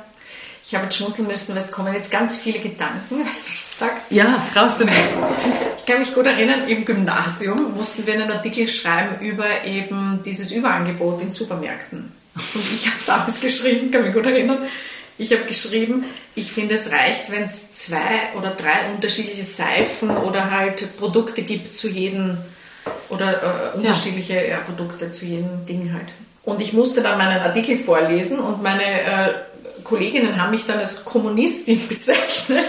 [0.63, 4.11] Ich habe jetzt schmunzeln müssen, weil es kommen jetzt ganz viele Gedanken, wenn du sagst.
[4.11, 4.95] Ja, raus damit.
[5.87, 10.51] Ich kann mich gut erinnern, im Gymnasium mussten wir einen Artikel schreiben über eben dieses
[10.51, 12.11] Überangebot in Supermärkten.
[12.35, 14.63] Und ich habe damals geschrieben, kann mich gut erinnern,
[15.17, 16.03] ich habe geschrieben,
[16.35, 21.73] ich finde es reicht, wenn es zwei oder drei unterschiedliche Seifen oder halt Produkte gibt
[21.73, 22.37] zu jedem
[23.07, 24.41] oder äh, unterschiedliche ja.
[24.41, 26.11] Ja, Produkte zu jedem Ding halt.
[26.43, 29.33] Und ich musste dann meinen Artikel vorlesen und meine äh,
[29.83, 32.65] Kolleginnen haben mich dann als Kommunistin bezeichnet,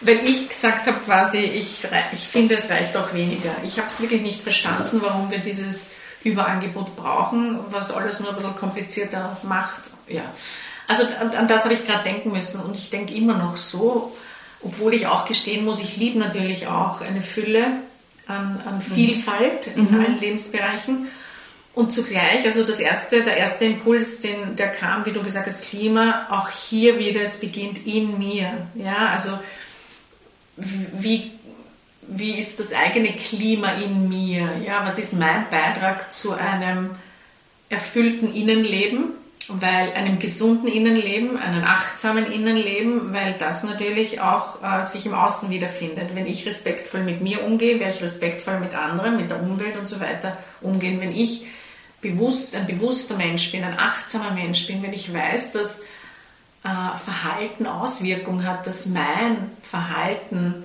[0.00, 3.50] weil ich gesagt habe quasi, ich, ich finde, es reicht auch weniger.
[3.64, 5.92] Ich habe es wirklich nicht verstanden, warum wir dieses
[6.24, 9.80] Überangebot brauchen, was alles nur ein bisschen komplizierter macht.
[10.08, 10.22] Ja.
[10.88, 14.16] Also an, an das habe ich gerade denken müssen und ich denke immer noch so,
[14.62, 17.66] obwohl ich auch gestehen muss, ich liebe natürlich auch eine Fülle
[18.26, 20.00] an, an Vielfalt in mhm.
[20.00, 21.08] allen Lebensbereichen.
[21.76, 25.68] Und zugleich, also das erste, der erste Impuls, den, der kam, wie du gesagt hast,
[25.68, 28.66] Klima, auch hier wieder, es beginnt in mir.
[28.76, 29.38] Ja, also
[30.56, 31.32] wie,
[32.00, 34.48] wie ist das eigene Klima in mir?
[34.66, 36.92] Ja, was ist mein Beitrag zu einem
[37.68, 39.12] erfüllten Innenleben?
[39.48, 45.50] weil einem gesunden Innenleben, einem achtsamen Innenleben, weil das natürlich auch äh, sich im Außen
[45.50, 46.14] wiederfindet.
[46.14, 49.88] Wenn ich respektvoll mit mir umgehe, werde ich respektvoll mit anderen, mit der Umwelt und
[49.88, 51.00] so weiter umgehen.
[51.00, 51.46] Wenn ich
[52.10, 55.82] bewusst, ein bewusster Mensch bin, ein achtsamer Mensch bin, wenn ich weiß, dass
[56.64, 60.64] äh, Verhalten Auswirkung hat, dass mein Verhalten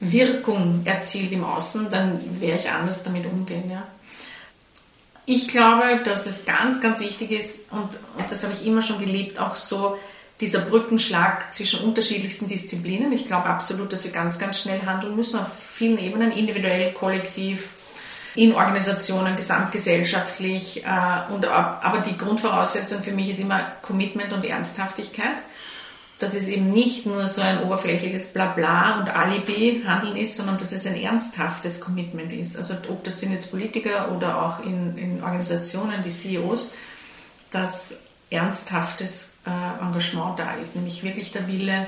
[0.00, 3.70] Wirkung erzielt im Außen, dann werde ich anders damit umgehen.
[3.70, 3.86] Ja.
[5.26, 9.00] Ich glaube, dass es ganz, ganz wichtig ist, und, und das habe ich immer schon
[9.00, 9.98] geliebt, auch so
[10.40, 13.12] dieser Brückenschlag zwischen unterschiedlichsten Disziplinen.
[13.12, 17.70] Ich glaube absolut, dass wir ganz, ganz schnell handeln müssen, auf vielen Ebenen, individuell, kollektiv,
[18.34, 20.84] in Organisationen, gesamtgesellschaftlich.
[20.84, 25.42] Äh, und, aber die Grundvoraussetzung für mich ist immer Commitment und Ernsthaftigkeit
[26.18, 30.86] dass es eben nicht nur so ein oberflächliches Blabla und Alibi-Handeln ist, sondern dass es
[30.86, 32.56] ein ernsthaftes Commitment ist.
[32.56, 36.74] Also ob das sind jetzt Politiker oder auch in, in Organisationen, die CEOs,
[37.52, 41.86] dass ernsthaftes äh, Engagement da ist, nämlich wirklich der Wille,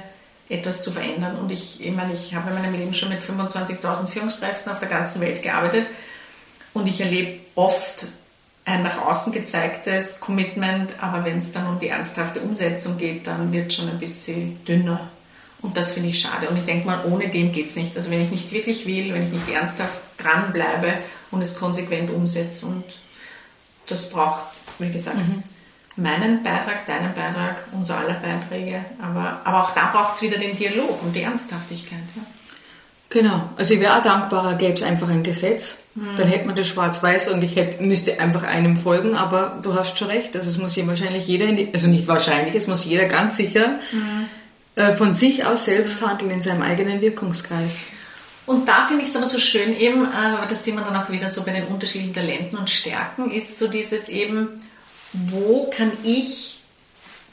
[0.48, 1.36] etwas zu verändern.
[1.36, 4.88] Und ich, ich meine, ich habe in meinem Leben schon mit 25.000 Führungskräften auf der
[4.88, 5.88] ganzen Welt gearbeitet
[6.72, 8.06] und ich erlebe oft
[8.64, 13.52] ein nach außen gezeigtes Commitment, aber wenn es dann um die ernsthafte Umsetzung geht, dann
[13.52, 15.08] wird es schon ein bisschen dünner.
[15.62, 16.48] Und das finde ich schade.
[16.48, 17.94] Und ich denke mal, ohne dem geht es nicht.
[17.96, 20.94] Also wenn ich nicht wirklich will, wenn ich nicht ernsthaft dranbleibe
[21.30, 22.84] und es konsequent umsetze und
[23.86, 24.44] das braucht,
[24.78, 25.42] wie gesagt, mhm.
[25.96, 28.84] meinen Beitrag, deinen Beitrag, unser aller Beiträge.
[29.02, 31.98] Aber, aber auch da braucht es wieder den Dialog und die Ernsthaftigkeit.
[32.16, 32.22] Ja.
[33.10, 33.50] Genau.
[33.56, 35.79] Also ich wäre auch dankbarer, gäbe es einfach ein Gesetz.
[35.94, 39.98] Dann hätte man das schwarz-weiß und ich hätte, müsste einfach einem folgen, aber du hast
[39.98, 40.36] schon recht.
[40.36, 43.80] Also es muss hier wahrscheinlich jeder, die, also nicht wahrscheinlich, es muss jeder ganz sicher
[43.90, 44.26] mhm.
[44.76, 47.80] äh, von sich aus selbst handeln in seinem eigenen Wirkungskreis.
[48.46, 51.10] Und da finde ich es aber so schön eben, äh, das sieht man dann auch
[51.10, 54.48] wieder so bei den unterschiedlichen Talenten und Stärken, ist so dieses eben,
[55.12, 56.60] wo kann ich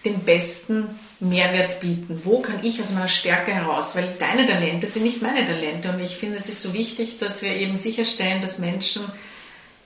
[0.03, 0.87] den besten
[1.19, 2.21] Mehrwert bieten?
[2.23, 3.95] Wo kann ich aus meiner Stärke heraus?
[3.95, 7.41] Weil deine Talente sind nicht meine Talente und ich finde, es ist so wichtig, dass
[7.41, 9.03] wir eben sicherstellen, dass Menschen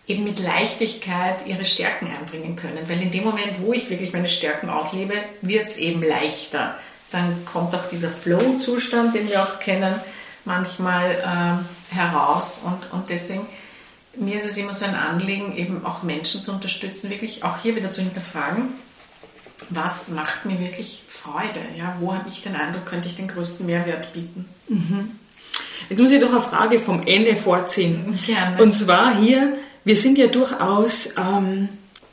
[0.08, 2.80] eben mit Leichtigkeit ihre Stärken einbringen können.
[2.88, 6.76] Weil in dem Moment, wo ich wirklich meine Stärken auslebe, wird es eben leichter.
[7.12, 9.96] Dann kommt auch dieser Flow-Zustand, den wir auch kennen,
[10.44, 12.64] manchmal äh, heraus.
[12.66, 13.46] Und, und deswegen,
[14.16, 17.76] mir ist es immer so ein Anliegen, eben auch Menschen zu unterstützen, wirklich auch hier
[17.76, 18.70] wieder zu hinterfragen,
[19.70, 21.60] was macht mir wirklich Freude?
[21.78, 24.48] Ja, wo habe ich den Eindruck, könnte ich den größten Mehrwert bieten?
[24.68, 25.12] Mhm.
[25.90, 28.18] Jetzt muss ich doch eine Frage vom Ende vorziehen.
[28.26, 28.62] Gerne.
[28.62, 31.70] Und zwar hier, wir sind ja durchaus ähm,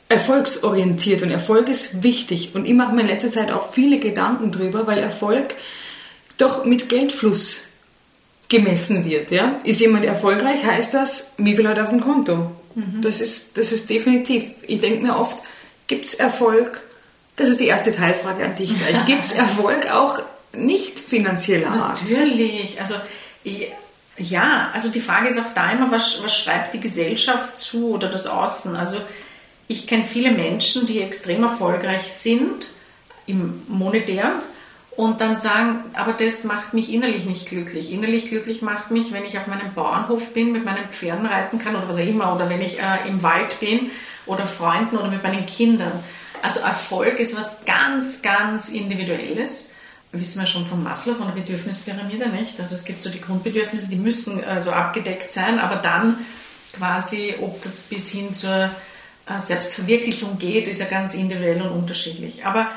[0.09, 2.51] erfolgsorientiert und Erfolg ist wichtig.
[2.55, 5.55] Und ich mache mir in letzter Zeit auch viele Gedanken drüber, weil Erfolg
[6.37, 7.67] doch mit Geldfluss
[8.49, 9.31] gemessen wird.
[9.31, 9.59] Ja?
[9.63, 12.51] Ist jemand erfolgreich, heißt das, wie viel hat er auf dem Konto?
[12.73, 13.01] Mhm.
[13.01, 14.43] Das, ist, das ist definitiv.
[14.63, 15.37] Ich denke mir oft,
[15.87, 16.81] gibt es Erfolg
[17.39, 19.05] das ist die erste Teilfrage an dich gleich.
[19.05, 20.19] Gibt es Erfolg auch
[20.53, 22.01] nicht finanzieller Art?
[22.01, 22.79] Natürlich.
[22.79, 22.95] Also
[24.17, 28.09] ja, also die Frage ist auch da immer, was, was schreibt die Gesellschaft zu oder
[28.09, 28.75] das Außen?
[28.75, 28.97] Also
[29.67, 32.67] ich kenne viele Menschen, die extrem erfolgreich sind
[33.25, 34.41] im monetären
[34.97, 37.91] und dann sagen, aber das macht mich innerlich nicht glücklich.
[37.93, 41.75] Innerlich glücklich macht mich, wenn ich auf meinem Bauernhof bin, mit meinen Pferden reiten kann
[41.75, 43.91] oder was auch immer, oder wenn ich äh, im Wald bin
[44.25, 46.03] oder Freunden oder mit meinen Kindern.
[46.41, 49.71] Also Erfolg ist was ganz, ganz Individuelles.
[50.11, 52.59] Wissen wir schon von Maslow, von der Bedürfnispyramide, nicht?
[52.59, 56.17] Also es gibt so die Grundbedürfnisse, die müssen also abgedeckt sein, aber dann
[56.73, 58.71] quasi, ob das bis hin zur
[59.27, 62.45] äh, Selbstverwirklichung geht, ist ja ganz individuell und unterschiedlich.
[62.45, 62.71] Aber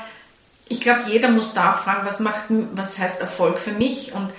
[0.69, 4.13] ich glaube, jeder muss da auch fragen, was macht, was heißt Erfolg für mich?
[4.13, 4.31] Und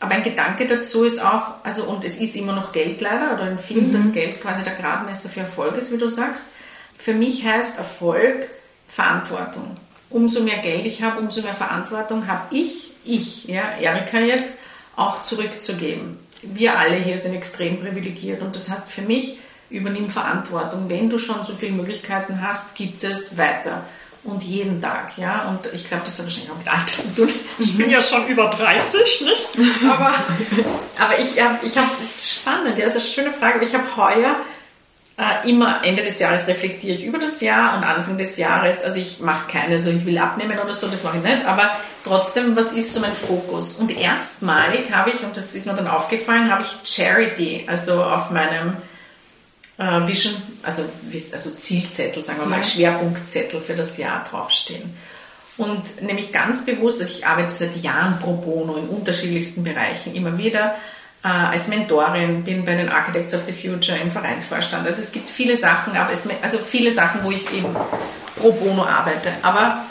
[0.00, 3.50] aber ein Gedanke dazu ist auch, also und es ist immer noch Geld leider oder
[3.50, 3.92] in vielen mhm.
[3.92, 6.52] das Geld quasi der Gradmesser für Erfolg ist, wie du sagst.
[6.96, 8.48] Für mich heißt Erfolg
[8.88, 9.76] Verantwortung.
[10.10, 14.60] Umso mehr Geld ich habe, umso mehr Verantwortung habe ich, ich, ja, Erika jetzt,
[14.96, 16.18] auch zurückzugeben.
[16.42, 19.38] Wir alle hier sind extrem privilegiert und das heißt für mich,
[19.70, 20.88] übernimm Verantwortung.
[20.88, 23.84] Wenn du schon so viele Möglichkeiten hast, gibt es weiter.
[24.24, 25.48] Und jeden Tag, ja.
[25.48, 27.28] Und ich glaube, das hat wahrscheinlich auch mit Alter zu tun.
[27.58, 29.48] Ich bin ja schon über 30, nicht?
[29.88, 30.14] Aber,
[30.98, 33.64] aber ich, ich habe, das ist spannend, ja, das ist eine schöne Frage.
[33.64, 34.36] Ich habe heuer
[35.18, 38.98] äh, immer Ende des Jahres reflektiere ich über das Jahr und Anfang des Jahres, also
[38.98, 41.70] ich mache keine, so ich will abnehmen oder so, das mache ich nicht, aber
[42.04, 43.74] trotzdem, was ist so mein Fokus?
[43.76, 48.30] Und erstmalig habe ich, und das ist mir dann aufgefallen, habe ich Charity, also auf
[48.30, 48.76] meinem
[49.78, 50.84] äh, Vision, also,
[51.32, 52.62] also Zielzettel, sagen wir mal, ja.
[52.62, 54.94] Schwerpunktzettel für das Jahr draufstehen.
[55.56, 60.38] Und nämlich ganz bewusst, also ich arbeite seit Jahren pro bono in unterschiedlichsten Bereichen immer
[60.38, 60.76] wieder
[61.28, 64.86] äh, als Mentorin, bin bei den Architects of the Future im Vereinsvorstand.
[64.86, 67.76] Also es gibt viele Sachen, aber es, also viele Sachen, wo ich eben
[68.36, 69.32] pro bono arbeite.
[69.42, 69.84] Aber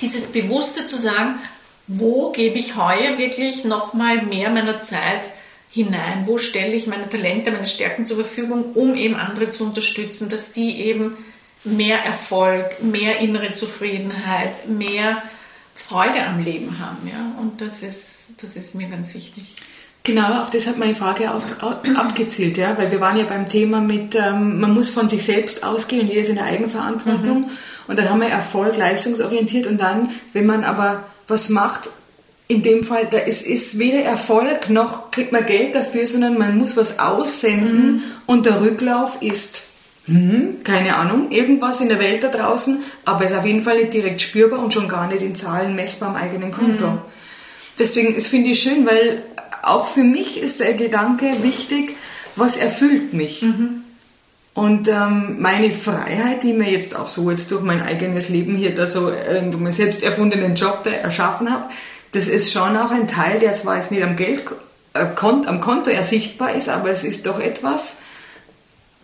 [0.00, 1.40] dieses Bewusste zu sagen,
[1.88, 5.30] wo gebe ich heuer wirklich nochmal mehr meiner Zeit
[5.70, 6.26] hinein?
[6.26, 10.52] Wo stelle ich meine Talente, meine Stärken zur Verfügung, um eben andere zu unterstützen, dass
[10.52, 11.16] die eben
[11.64, 15.20] mehr Erfolg, mehr innere Zufriedenheit, mehr
[15.74, 17.08] Freude am Leben haben.
[17.08, 17.34] Ja?
[17.40, 19.56] Und das ist, das ist mir ganz wichtig.
[20.06, 21.42] Genau, auf das hat meine Frage auf,
[21.96, 25.64] abgezielt, ja, weil wir waren ja beim Thema mit, ähm, man muss von sich selbst
[25.64, 27.40] ausgehen und jeder ist in der Eigenverantwortung.
[27.40, 27.50] Mhm.
[27.88, 31.88] Und dann haben wir Erfolg, leistungsorientiert und dann, wenn man aber was macht,
[32.48, 36.58] in dem Fall, da ist, ist weder Erfolg noch kriegt man Geld dafür, sondern man
[36.58, 38.02] muss was aussenden mhm.
[38.26, 39.62] und der Rücklauf ist
[40.06, 43.94] hm, keine Ahnung, irgendwas in der Welt da draußen, aber ist auf jeden Fall nicht
[43.94, 46.88] direkt spürbar und schon gar nicht in Zahlen messbar am eigenen Konto.
[46.88, 46.98] Mhm.
[47.78, 49.22] Deswegen, das finde ich schön, weil
[49.66, 51.96] auch für mich ist der Gedanke wichtig,
[52.36, 53.42] was erfüllt mich.
[53.42, 53.82] Mhm.
[54.54, 58.72] Und ähm, meine Freiheit, die mir jetzt auch so jetzt durch mein eigenes Leben hier
[58.72, 61.68] da so, äh, durch meinen selbst erfundenen Job da erschaffen habe,
[62.12, 64.44] das ist schon auch ein Teil, der zwar jetzt nicht am Geld,
[64.92, 67.98] äh, am Konto ersichtbar ist, aber es ist doch etwas,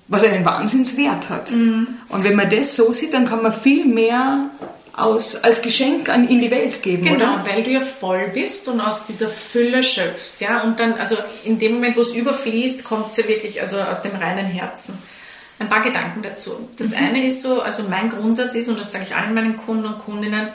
[0.07, 1.51] was einen Wahnsinnswert hat.
[1.51, 1.89] Mhm.
[2.09, 4.51] Und wenn man das so sieht, dann kann man viel mehr
[4.93, 7.47] aus, als Geschenk an, in die Welt geben, genau, oder?
[7.47, 10.63] weil du ja voll bist und aus dieser Fülle schöpfst, ja.
[10.63, 14.03] Und dann, also in dem Moment, wo es überfließt, kommt es ja wirklich also aus
[14.03, 14.99] dem reinen Herzen.
[15.59, 16.69] Ein paar Gedanken dazu.
[16.79, 16.97] Das mhm.
[16.97, 19.99] eine ist so, also mein Grundsatz ist, und das sage ich allen meinen Kunden und
[19.99, 20.49] Kundinnen,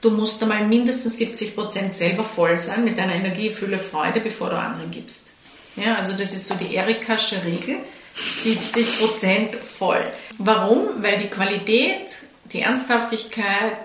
[0.00, 4.50] du musst einmal mindestens 70 Prozent selber voll sein mit deiner Energie, Fülle, Freude, bevor
[4.50, 5.32] du anderen gibst.
[5.76, 7.76] Ja, also das ist so die Erikasche Regel
[8.14, 10.04] 70 Prozent voll.
[10.38, 11.02] Warum?
[11.02, 12.06] Weil die Qualität,
[12.52, 13.76] die Ernsthaftigkeit,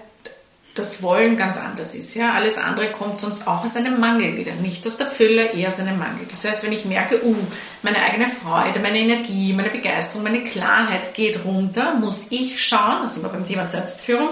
[0.77, 2.15] das Wollen ganz anders ist.
[2.15, 2.34] Ja?
[2.34, 4.53] Alles andere kommt sonst auch aus einem Mangel wieder.
[4.53, 6.25] Nicht aus der Fülle, eher aus einem Mangel.
[6.30, 7.36] Das heißt, wenn ich merke, uh,
[7.82, 13.15] meine eigene Freude, meine Energie, meine Begeisterung, meine Klarheit geht runter, muss ich schauen, das
[13.15, 14.30] sind wir beim Thema Selbstführung,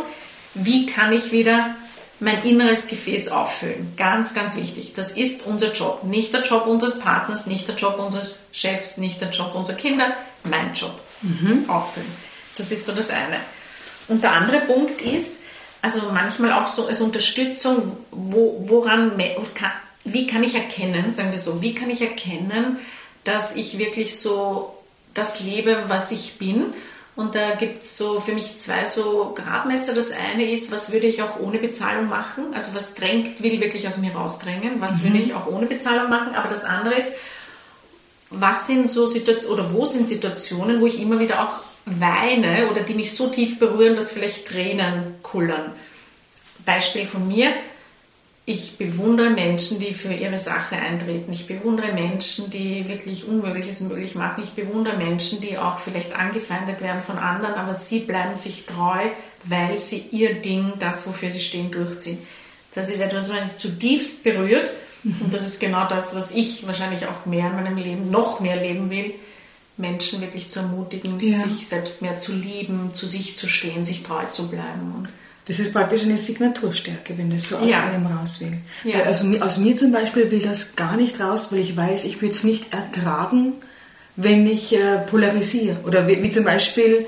[0.53, 1.75] wie kann ich wieder
[2.19, 3.93] mein inneres Gefäß auffüllen.
[3.97, 4.93] Ganz, ganz wichtig.
[4.95, 6.03] Das ist unser Job.
[6.03, 10.13] Nicht der Job unseres Partners, nicht der Job unseres Chefs, nicht der Job unserer Kinder.
[10.49, 10.97] Mein Job.
[11.21, 11.69] Mhm.
[11.69, 12.09] Auffüllen.
[12.55, 13.39] Das ist so das eine.
[14.07, 15.41] Und der andere Punkt ist,
[15.81, 19.13] also manchmal auch so als Unterstützung, wo, woran,
[20.03, 22.77] wie kann ich erkennen, sagen wir so, wie kann ich erkennen,
[23.23, 24.75] dass ich wirklich so
[25.13, 26.73] das lebe, was ich bin
[27.15, 29.93] und da gibt es so für mich zwei so Gradmesser.
[29.93, 32.53] Das eine ist, was würde ich auch ohne Bezahlung machen?
[32.53, 34.81] Also was drängt, will wirklich aus mir rausdrängen?
[34.81, 35.03] Was mhm.
[35.03, 36.35] würde ich auch ohne Bezahlung machen?
[36.35, 37.13] Aber das andere ist,
[38.29, 42.81] was sind so Situationen oder wo sind Situationen, wo ich immer wieder auch weine oder
[42.81, 45.71] die mich so tief berühren, dass vielleicht Tränen kullern?
[46.65, 47.53] Beispiel von mir,
[48.47, 51.33] ich bewundere Menschen, die für ihre Sache eintreten.
[51.33, 54.43] Ich bewundere Menschen, die wirklich Unmögliches möglich machen.
[54.43, 58.99] Ich bewundere Menschen, die auch vielleicht angefeindet werden von anderen, aber sie bleiben sich treu,
[59.43, 62.19] weil sie ihr Ding, das, wofür sie stehen, durchziehen.
[62.73, 64.69] Das ist etwas, was mich zutiefst berührt.
[65.03, 68.55] Und das ist genau das, was ich wahrscheinlich auch mehr in meinem Leben, noch mehr
[68.55, 69.13] leben will.
[69.77, 71.39] Menschen wirklich zu ermutigen, ja.
[71.43, 75.07] sich selbst mehr zu lieben, zu sich zu stehen, sich treu zu bleiben.
[75.47, 77.83] Das ist praktisch eine Signaturstärke, wenn das so aus ja.
[77.83, 78.57] einem raus will.
[78.83, 79.03] Ja.
[79.03, 82.33] Also aus mir zum Beispiel will das gar nicht raus, weil ich weiß, ich würde
[82.33, 83.53] es nicht ertragen,
[84.15, 85.77] wenn ich äh, polarisiere.
[85.85, 87.05] Oder wie, wie, zum Beispiel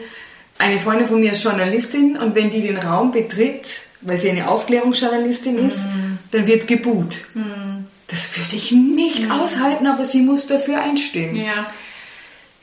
[0.60, 3.68] eine Freundin von mir ist Journalistin und wenn die den Raum betritt,
[4.02, 6.20] weil sie eine Aufklärungsjournalistin ist, mhm.
[6.32, 7.24] dann wird gebuht.
[7.34, 7.86] Mhm.
[8.08, 9.32] Das würde ich nicht mhm.
[9.32, 11.36] aushalten, aber sie muss dafür einstehen.
[11.36, 11.72] Ja.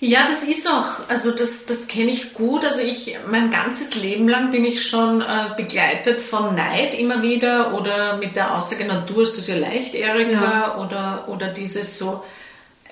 [0.01, 2.65] Ja, das ist auch, also das, das kenne ich gut.
[2.65, 7.75] Also ich, mein ganzes Leben lang bin ich schon äh, begleitet von Neid immer wieder
[7.75, 10.77] oder mit der Aussage, na du hast das ja leicht, Erika, ja.
[10.77, 12.25] oder, oder dieses so,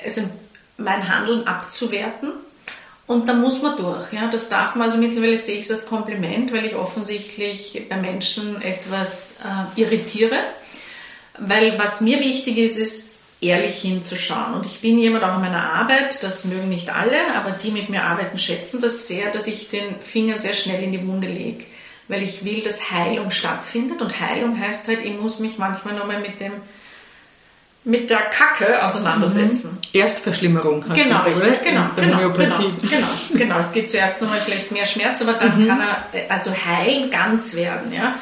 [0.02, 0.22] also
[0.78, 2.32] mein Handeln abzuwerten.
[3.06, 4.12] Und da muss man durch.
[4.12, 4.28] Ja?
[4.28, 8.62] Das darf man, also mittlerweile sehe ich es als Kompliment, weil ich offensichtlich bei Menschen
[8.62, 10.38] etwas äh, irritiere.
[11.38, 13.11] Weil was mir wichtig ist, ist,
[13.42, 14.54] ehrlich hinzuschauen.
[14.54, 17.90] Und ich bin jemand auch in meiner Arbeit, das mögen nicht alle, aber die mit
[17.90, 21.64] mir arbeiten, schätzen das sehr, dass ich den Finger sehr schnell in die Wunde lege.
[22.08, 24.00] Weil ich will, dass Heilung stattfindet.
[24.00, 26.52] Und Heilung heißt halt, ich muss mich manchmal nochmal mit dem
[27.84, 29.72] mit der Kacke auseinandersetzen.
[29.72, 30.00] Mhm.
[30.00, 33.58] Erstverschlimmerung heißt genau, das, richtig, genau, genau, genau, genau, genau.
[33.58, 35.66] Es gibt zuerst nochmal vielleicht mehr Schmerz, aber dann mhm.
[35.66, 38.14] kann er also heilen, ganz werden, ja.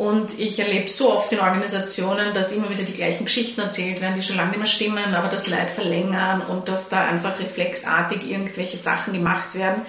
[0.00, 4.14] Und ich erlebe so oft in Organisationen, dass immer wieder die gleichen Geschichten erzählt werden,
[4.14, 8.26] die schon lange nicht mehr stimmen, aber das Leid verlängern und dass da einfach reflexartig
[8.26, 9.82] irgendwelche Sachen gemacht werden,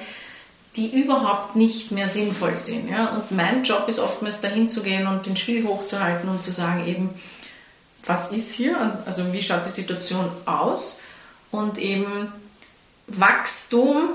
[0.76, 2.90] die überhaupt nicht mehr sinnvoll sind.
[2.90, 3.12] Ja?
[3.12, 6.86] Und mein Job ist oftmals dahin zu gehen und den Spiel hochzuhalten und zu sagen
[6.86, 7.10] eben,
[8.06, 11.00] was ist hier, also wie schaut die Situation aus
[11.52, 12.34] und eben
[13.08, 14.10] Wachstum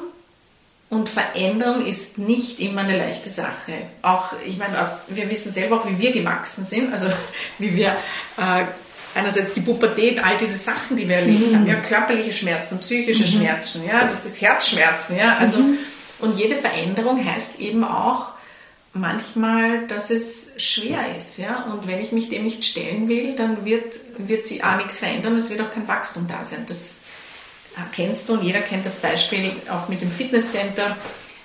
[0.89, 3.73] und Veränderung ist nicht immer eine leichte Sache.
[4.03, 4.75] Auch, ich meine,
[5.09, 7.09] wir wissen selber auch, wie wir gewachsen sind, also
[7.59, 7.89] wie wir
[8.37, 8.65] äh,
[9.17, 11.57] einerseits die Pubertät, all diese Sachen, die wir erlebt mhm.
[11.57, 13.41] haben, ja, körperliche Schmerzen, psychische mhm.
[13.41, 15.79] Schmerzen, ja, das ist Herzschmerzen, ja, also mhm.
[16.21, 18.33] und jede Veränderung heißt eben auch
[18.93, 23.65] manchmal, dass es schwer ist, ja, und wenn ich mich dem nicht stellen will, dann
[23.65, 26.65] wird, wird sie auch nichts verändern, es wird auch kein Wachstum da sein.
[26.67, 27.01] Das
[27.93, 30.97] kennst du und jeder kennt das Beispiel auch mit dem Fitnesscenter.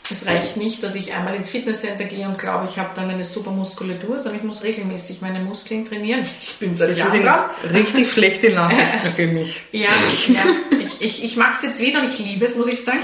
[0.09, 3.23] Es reicht nicht, dass ich einmal ins Fitnesscenter gehe und glaube, ich habe dann eine
[3.23, 6.25] super Muskulatur, sondern ich muss regelmäßig meine Muskeln trainieren.
[6.41, 9.61] Ich bin seit Jahren Das ist richtig schlechte Nachrichten für mich.
[9.71, 9.87] Ja,
[10.27, 10.43] ja
[10.85, 12.99] ich, ich, ich mache es jetzt wieder und ich liebe es, muss ich sagen.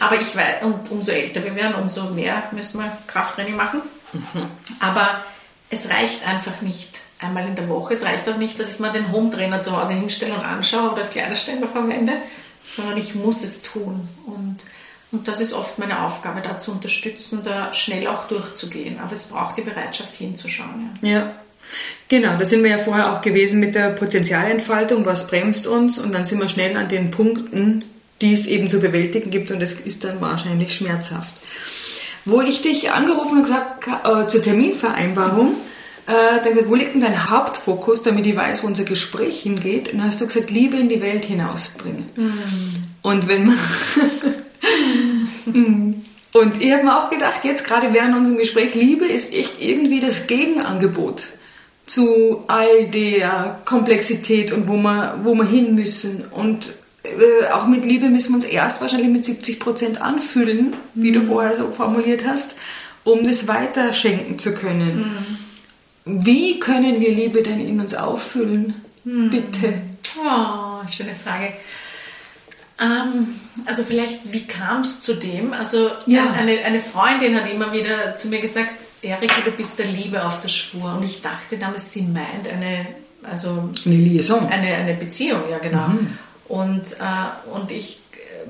[0.00, 3.80] Aber ich weiß, und umso älter wir werden, umso mehr müssen wir Krafttraining machen.
[4.12, 4.46] Mhm.
[4.80, 5.22] Aber
[5.70, 7.94] es reicht einfach nicht einmal in der Woche.
[7.94, 10.96] Es reicht auch nicht, dass ich mal den Home-Trainer zu Hause hinstelle und anschaue oder
[10.96, 12.14] das Kleiderständer verwende,
[12.68, 14.08] sondern ich muss es tun.
[14.26, 14.58] Und,
[15.10, 19.00] und das ist oft meine Aufgabe, da zu unterstützen, da schnell auch durchzugehen.
[19.00, 20.90] Aber es braucht die Bereitschaft hinzuschauen.
[21.02, 21.08] Ja.
[21.08, 21.34] ja.
[22.08, 26.14] Genau, da sind wir ja vorher auch gewesen mit der Potenzialentfaltung, was bremst uns und
[26.14, 27.84] dann sind wir schnell an den Punkten,
[28.22, 31.42] die es eben zu bewältigen gibt und es ist dann wahrscheinlich schmerzhaft.
[32.24, 35.54] Wo ich dich angerufen und gesagt äh, zur Terminvereinbarung,
[36.12, 39.92] dann gesagt, wo liegt denn dein Hauptfokus, damit ich weiß, wo unser Gespräch hingeht?
[39.92, 42.06] Und dann hast du gesagt, Liebe in die Welt hinausbringen.
[42.16, 42.32] Mhm.
[43.02, 43.58] Und wenn man...
[46.32, 50.00] und ich habe mir auch gedacht, jetzt gerade während unserem Gespräch, Liebe ist echt irgendwie
[50.00, 51.24] das Gegenangebot
[51.84, 56.24] zu all der Komplexität und wo wir, wo wir hin müssen.
[56.30, 56.70] Und
[57.02, 61.20] äh, auch mit Liebe müssen wir uns erst wahrscheinlich mit 70 Prozent anfühlen, wie du
[61.20, 61.26] mhm.
[61.26, 62.54] vorher so formuliert hast,
[63.04, 64.98] um das weiterschenken zu können.
[64.98, 65.47] Mhm.
[66.08, 68.74] Wie können wir Liebe denn in uns auffüllen?
[69.04, 69.30] Hm.
[69.30, 69.74] Bitte.
[70.18, 71.52] Oh, schöne Frage.
[72.80, 75.52] Ähm, also vielleicht, wie kam es zu dem?
[75.52, 76.30] Also ja.
[76.30, 78.70] eine, eine Freundin hat immer wieder zu mir gesagt,
[79.02, 80.94] Erika, du bist der Liebe auf der Spur.
[80.94, 82.86] Und ich dachte damals, sie meint eine,
[83.22, 84.46] also eine Liaison.
[84.48, 85.88] Eine, eine Beziehung, ja genau.
[85.88, 86.18] Mhm.
[86.48, 88.00] Und, äh, und ich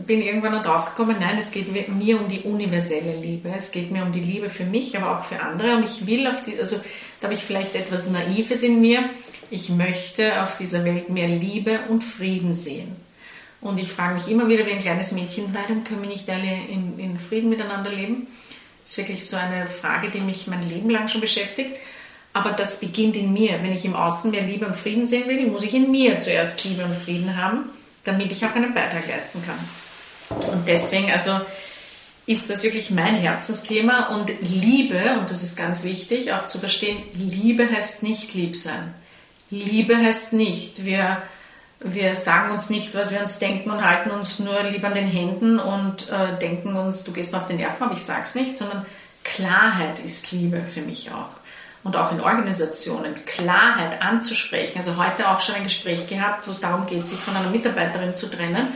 [0.07, 3.51] bin irgendwann darauf gekommen, nein, es geht mir um die universelle Liebe.
[3.55, 5.76] Es geht mir um die Liebe für mich, aber auch für andere.
[5.76, 6.76] Und ich will auf die, also
[7.20, 9.09] da habe ich vielleicht etwas Naives in mir.
[9.51, 12.96] Ich möchte auf dieser Welt mehr Liebe und Frieden sehen.
[13.61, 16.46] Und ich frage mich immer wieder wie ein kleines Mädchen, warum können wir nicht alle
[16.46, 18.28] in, in Frieden miteinander leben?
[18.82, 21.76] Das ist wirklich so eine Frage, die mich mein Leben lang schon beschäftigt.
[22.32, 23.62] Aber das beginnt in mir.
[23.62, 26.64] Wenn ich im Außen mehr Liebe und Frieden sehen will, muss ich in mir zuerst
[26.64, 27.70] Liebe und Frieden haben,
[28.05, 29.59] damit ich auch einen Beitrag leisten kann.
[30.31, 31.41] Und deswegen, also
[32.29, 36.99] ist das wirklich mein Herzensthema und Liebe, und das ist ganz wichtig auch zu verstehen,
[37.14, 38.93] Liebe heißt nicht lieb sein.
[39.51, 41.22] Liebe heißt nicht, wir,
[41.81, 45.09] wir sagen uns nicht, was wir uns denken und halten uns nur lieb an den
[45.09, 48.59] Händen und äh, denken uns, du gehst mir auf den Nerven, aber ich sag's nicht,
[48.59, 48.85] sondern
[49.24, 51.31] Klarheit ist Liebe für mich auch.
[51.83, 54.76] Und auch in Organisationen Klarheit anzusprechen.
[54.76, 58.14] Also heute auch schon ein Gespräch gehabt, wo es darum geht, sich von einer Mitarbeiterin
[58.14, 58.68] zu trennen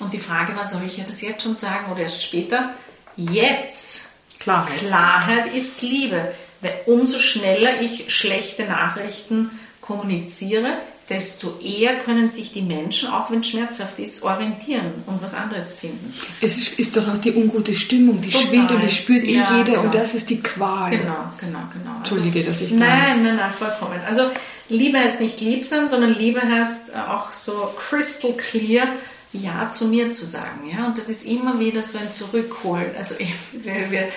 [0.00, 2.70] und die Frage war, soll ich ja das jetzt schon sagen oder erst später?
[3.16, 4.10] Jetzt.
[4.40, 4.78] Klarheit.
[4.78, 6.34] Klarheit ist Liebe.
[6.60, 10.78] Weil umso schneller ich schlechte Nachrichten kommuniziere,
[11.10, 15.78] desto eher können sich die Menschen, auch wenn es schmerzhaft ist, orientieren und was anderes
[15.78, 16.14] finden.
[16.40, 18.48] Es ist, ist doch auch die ungute Stimmung, die Total.
[18.48, 19.82] schwingt und die spürt eh ja, jeder genau.
[19.82, 20.90] und das ist die Qual.
[20.90, 21.98] Genau, genau, genau.
[22.00, 24.00] Also, Entschuldige, dass ich da Nein, nein, nein, vollkommen.
[24.06, 24.30] Also
[24.70, 28.88] Liebe heißt nicht lieb sein, sondern Liebe heißt auch so crystal clear,
[29.34, 30.70] ja zu mir zu sagen.
[30.70, 30.86] Ja?
[30.86, 32.96] Und das ist immer wieder so ein Zurückholen.
[32.96, 34.08] Also wir, wir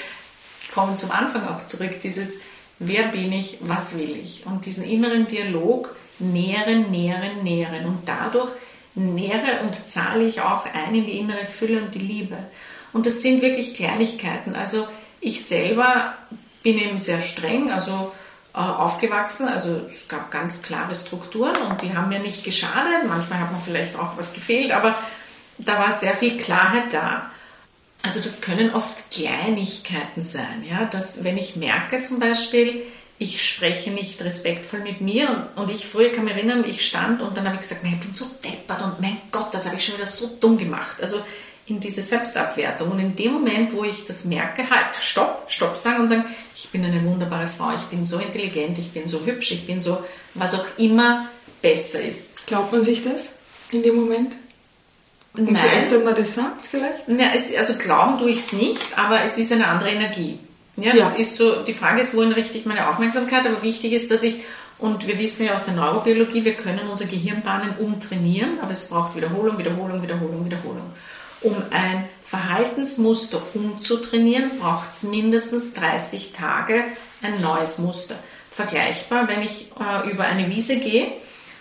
[0.73, 2.39] kommen zum Anfang auch zurück, dieses
[2.79, 4.45] Wer bin ich, was will ich?
[4.45, 7.85] Und diesen inneren Dialog nähren, nähren, nähren.
[7.85, 8.51] Und dadurch
[8.93, 12.37] nähere und zahle ich auch ein in die innere Fülle und die Liebe.
[12.93, 14.55] Und das sind wirklich Kleinigkeiten.
[14.55, 14.87] Also
[15.19, 16.15] ich selber
[16.61, 18.11] bin eben sehr streng, also
[18.61, 19.47] aufgewachsen.
[19.47, 23.07] Also es gab ganz klare Strukturen und die haben mir nicht geschadet.
[23.07, 24.95] Manchmal hat mir vielleicht auch was gefehlt, aber
[25.57, 27.29] da war sehr viel Klarheit da.
[28.03, 32.83] Also das können oft Kleinigkeiten sein, ja, dass wenn ich merke zum Beispiel,
[33.19, 35.29] ich spreche nicht respektvoll mit mir.
[35.55, 37.93] Und, und ich früher kann mich erinnern, ich stand und dann habe ich gesagt, nein,
[37.99, 40.97] ich bin so deppert und mein Gott, das habe ich schon wieder so dumm gemacht.
[41.01, 41.17] Also
[41.67, 42.91] in diese Selbstabwertung.
[42.91, 46.69] Und in dem Moment, wo ich das merke, halt, stopp, stopp sagen und sagen, ich
[46.69, 49.97] bin eine wunderbare Frau, ich bin so intelligent, ich bin so hübsch, ich bin so,
[50.33, 51.27] was auch immer
[51.61, 52.47] besser ist.
[52.47, 53.35] Glaubt man sich das
[53.71, 54.33] in dem Moment?
[55.37, 55.83] Umso Nein.
[55.83, 57.07] öfter man das sagt vielleicht?
[57.07, 60.39] Ja, es, also glauben tue ich es nicht, aber es ist eine andere Energie.
[60.77, 61.19] Ja, das ja.
[61.19, 64.37] ist so, die Frage ist, wohin richte ich meine Aufmerksamkeit, aber wichtig ist, dass ich,
[64.79, 69.15] und wir wissen ja aus der Neurobiologie, wir können unsere Gehirnbahnen umtrainieren, aber es braucht
[69.15, 70.91] Wiederholung, Wiederholung, Wiederholung, Wiederholung.
[71.41, 76.83] Um ein Verhaltensmuster umzutrainieren, braucht es mindestens 30 Tage
[77.21, 78.15] ein neues Muster.
[78.51, 81.11] Vergleichbar, wenn ich äh, über eine Wiese gehe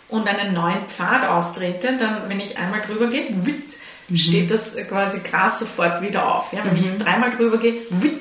[0.09, 4.17] und einen neuen Pfad austrete, dann, wenn ich einmal drüber gehe, mhm.
[4.17, 6.55] steht das quasi Gras sofort wieder auf.
[6.55, 6.79] Ja, wenn mhm.
[6.79, 7.75] ich dreimal drüber gehe,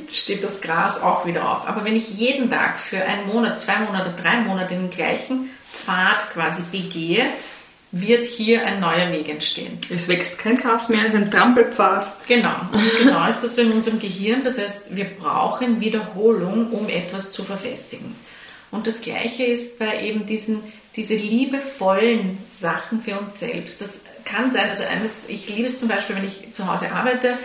[0.09, 1.67] steht das Gras auch wieder auf.
[1.67, 6.31] Aber wenn ich jeden Tag für einen Monat, zwei Monate, drei Monate den gleichen Pfad
[6.33, 7.25] quasi begehe,
[7.97, 9.77] wird hier ein neuer Weg entstehen.
[9.89, 12.27] Es wächst kein Gras mehr, es ist ein Trampelpfad.
[12.27, 14.43] Genau, und genau ist das so in unserem Gehirn.
[14.43, 18.13] Das heißt, wir brauchen Wiederholung, um etwas zu verfestigen.
[18.69, 20.61] Und das Gleiche ist bei eben diesen
[20.95, 23.81] diese liebevollen Sachen für uns selbst.
[23.81, 27.37] Das kann sein, also eines, ich liebe es zum Beispiel, wenn ich zu Hause arbeite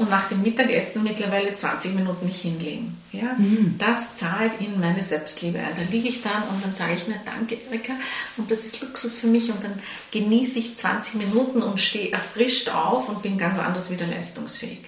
[0.00, 2.96] und nach dem Mittagessen mittlerweile 20 Minuten mich hinlegen.
[3.12, 3.34] Ja?
[3.36, 3.74] Mhm.
[3.78, 5.76] Das zahlt in meine Selbstliebe ein.
[5.76, 7.92] Da liege ich dann und dann sage ich mir, danke Erika
[8.38, 9.78] und das ist Luxus für mich und dann
[10.10, 14.80] genieße ich 20 Minuten und stehe erfrischt auf und bin ganz anders wieder leistungsfähig.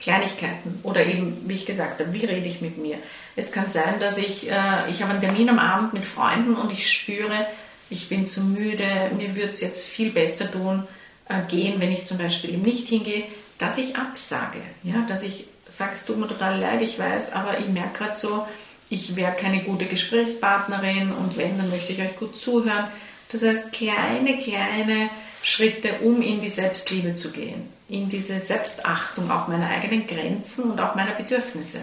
[0.00, 2.98] Kleinigkeiten oder eben, wie ich gesagt habe, wie rede ich mit mir.
[3.36, 4.54] Es kann sein, dass ich, äh,
[4.90, 7.46] ich habe einen Termin am Abend mit Freunden und ich spüre,
[7.88, 10.88] ich bin zu müde, mir würde es jetzt viel besser tun,
[11.28, 13.22] äh, gehen, wenn ich zum Beispiel eben nicht hingehe,
[13.60, 17.60] dass ich absage, ja, dass ich sage, es tut mir total leid, ich weiß, aber
[17.60, 18.44] ich merke gerade so,
[18.88, 22.86] ich wäre keine gute Gesprächspartnerin und wenn, dann möchte ich euch gut zuhören.
[23.30, 25.10] Das heißt, kleine, kleine
[25.44, 30.80] Schritte, um in die Selbstliebe zu gehen in diese Selbstachtung auch meiner eigenen Grenzen und
[30.80, 31.80] auch meiner Bedürfnisse.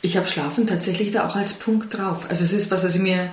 [0.00, 2.26] Ich habe Schlafen tatsächlich da auch als Punkt drauf.
[2.28, 3.32] Also es ist was, was ich mir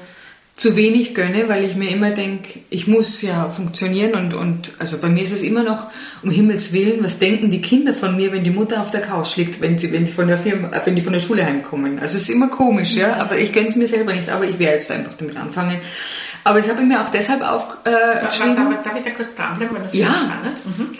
[0.56, 5.00] zu wenig gönne, weil ich mir immer denke, ich muss ja funktionieren und, und also
[5.00, 5.88] bei mir ist es immer noch,
[6.24, 9.36] um Himmels Willen, was denken die Kinder von mir, wenn die Mutter auf der Couch
[9.36, 12.00] liegt, wenn, sie, wenn, die, von der Firma, wenn die von der Schule heimkommen.
[12.00, 14.58] Also es ist immer komisch, ja, aber ich gönne es mir selber nicht, aber ich
[14.58, 15.78] werde jetzt einfach damit anfangen.
[16.46, 18.72] Aber das habe ich mir auch deshalb aufgeschrieben.
[18.72, 20.14] Äh, darf ich da kurz dranbleiben, weil das ist ja.
[20.14, 20.62] spannend.
[20.66, 20.98] Mhm.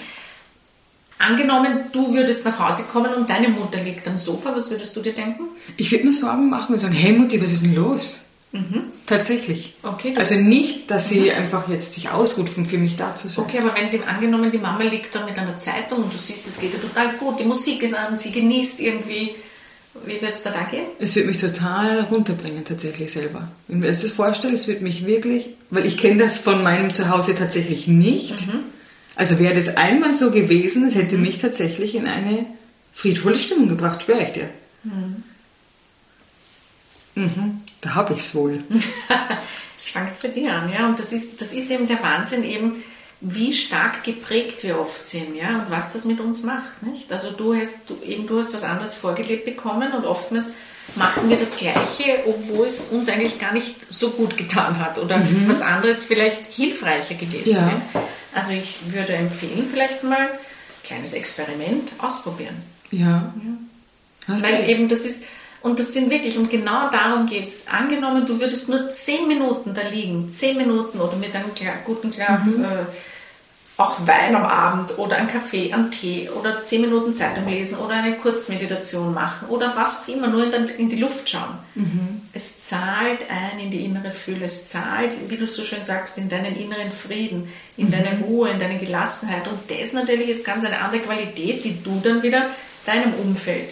[1.18, 5.02] Angenommen, du würdest nach Hause kommen und deine Mutter liegt am Sofa, was würdest du
[5.02, 5.44] dir denken?
[5.78, 8.25] Ich würde mir Sorgen machen und sagen, hey Mutti, was ist denn los?
[8.56, 8.84] Mhm.
[9.06, 9.74] Tatsächlich.
[9.84, 11.32] Okay, also nicht, dass sie mhm.
[11.32, 13.46] einfach jetzt sich ausruht, um für mich da zu sein.
[13.46, 16.48] Okay, aber wenn die, angenommen die Mama liegt da mit einer Zeitung und du siehst,
[16.48, 19.36] es geht ihr total gut, die Musik ist an, sie genießt irgendwie,
[20.06, 20.86] wie würde es da da gehen?
[21.00, 23.50] Es wird mich total runterbringen, tatsächlich selber.
[23.68, 26.94] Wenn ich mir das vorstelle, es wird mich wirklich, weil ich kenne das von meinem
[26.94, 28.48] Zuhause tatsächlich nicht.
[28.48, 28.60] Mhm.
[29.16, 32.46] Also wäre das einmal so gewesen, es hätte mich tatsächlich in eine
[32.94, 34.50] friedvolle Stimmung gebracht, schwöre ich dir.
[34.84, 35.24] Mhm.
[37.16, 38.64] Mhm, da habe ich es wohl.
[39.78, 40.88] Es fängt bei dir an, ja.
[40.88, 42.82] Und das ist, das ist eben der Wahnsinn, eben,
[43.20, 47.12] wie stark geprägt wir oft sind, ja, und was das mit uns macht, nicht?
[47.12, 50.54] Also du hast, du, eben, du hast was anderes vorgelebt bekommen und oftmals
[50.96, 55.18] machen wir das Gleiche, obwohl es uns eigentlich gar nicht so gut getan hat oder
[55.18, 55.46] mhm.
[55.48, 57.82] was anderes vielleicht hilfreicher gewesen wäre.
[57.94, 58.04] Ja.
[58.34, 60.30] Also ich würde empfehlen, vielleicht mal ein
[60.84, 62.64] kleines Experiment ausprobieren.
[62.92, 63.34] Ja.
[64.28, 64.42] ja.
[64.42, 65.26] Weil eben das ist,
[65.66, 67.68] und das sind wirklich, und genau darum geht es.
[67.68, 71.50] Angenommen, du würdest nur zehn Minuten da liegen, zehn Minuten oder mit einem
[71.84, 72.66] guten Glas mhm.
[72.66, 72.68] äh,
[73.78, 77.96] auch Wein am Abend oder ein Kaffee, einen Tee oder zehn Minuten Zeitung lesen oder
[77.96, 81.58] eine Kurzmeditation machen oder was auch immer, nur in, in die Luft schauen.
[81.74, 82.22] Mhm.
[82.32, 86.30] Es zahlt ein in die innere Fülle, es zahlt, wie du so schön sagst, in
[86.30, 87.92] deinen inneren Frieden, in mhm.
[87.92, 89.48] deine Ruhe, in deine Gelassenheit.
[89.48, 92.52] Und das natürlich ist ganz eine andere Qualität, die du dann wieder
[92.86, 93.72] deinem Umfeld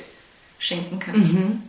[0.58, 1.36] schenken kannst.
[1.36, 1.62] Mhm.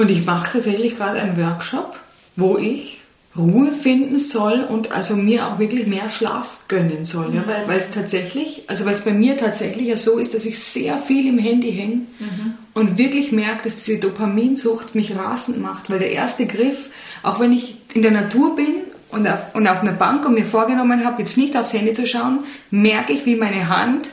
[0.00, 2.00] Und ich mache tatsächlich gerade einen Workshop,
[2.34, 3.02] wo ich
[3.36, 7.28] Ruhe finden soll und also mir auch wirklich mehr Schlaf gönnen soll.
[7.28, 7.34] Mhm.
[7.34, 10.58] Ja, weil es tatsächlich, also weil es bei mir tatsächlich ja so ist, dass ich
[10.58, 12.54] sehr viel im Handy hänge mhm.
[12.72, 15.90] und wirklich merke, dass diese Dopaminsucht mich rasend macht.
[15.90, 16.88] Weil der erste Griff,
[17.22, 18.76] auch wenn ich in der Natur bin
[19.10, 22.06] und auf, und auf einer Bank und mir vorgenommen habe, jetzt nicht aufs Handy zu
[22.06, 22.38] schauen,
[22.70, 24.12] merke ich, wie meine Hand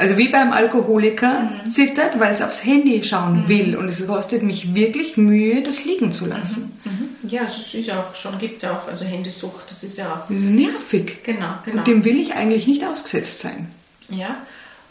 [0.00, 1.70] also wie beim Alkoholiker mhm.
[1.70, 3.48] zittert, weil es aufs Handy schauen mhm.
[3.48, 3.76] will.
[3.76, 6.76] Und es kostet mich wirklich Mühe, das liegen zu lassen.
[6.84, 6.90] Mhm.
[6.90, 7.08] mhm.
[7.28, 10.30] Ja, es ist auch schon, gibt ja auch, also Handysucht, das ist ja auch.
[10.30, 11.22] Nervig.
[11.22, 11.78] Genau, genau.
[11.78, 13.68] Und dem will ich eigentlich nicht ausgesetzt sein.
[14.08, 14.38] Ja.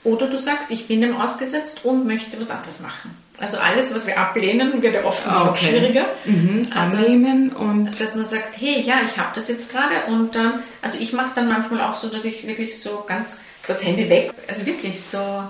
[0.03, 3.09] Oder du sagst, ich bin dem ausgesetzt und möchte was anderes machen.
[3.39, 5.37] Also alles, was wir ablehnen, wird ja oft okay.
[5.37, 6.05] noch schwieriger.
[6.25, 6.67] Mhm.
[6.73, 7.99] Also, Annehmen und...
[7.99, 11.31] Dass man sagt, hey, ja, ich habe das jetzt gerade und dann, also ich mache
[11.33, 13.37] dann manchmal auch so, dass ich wirklich so ganz
[13.67, 15.43] das Handy weg, also wirklich so...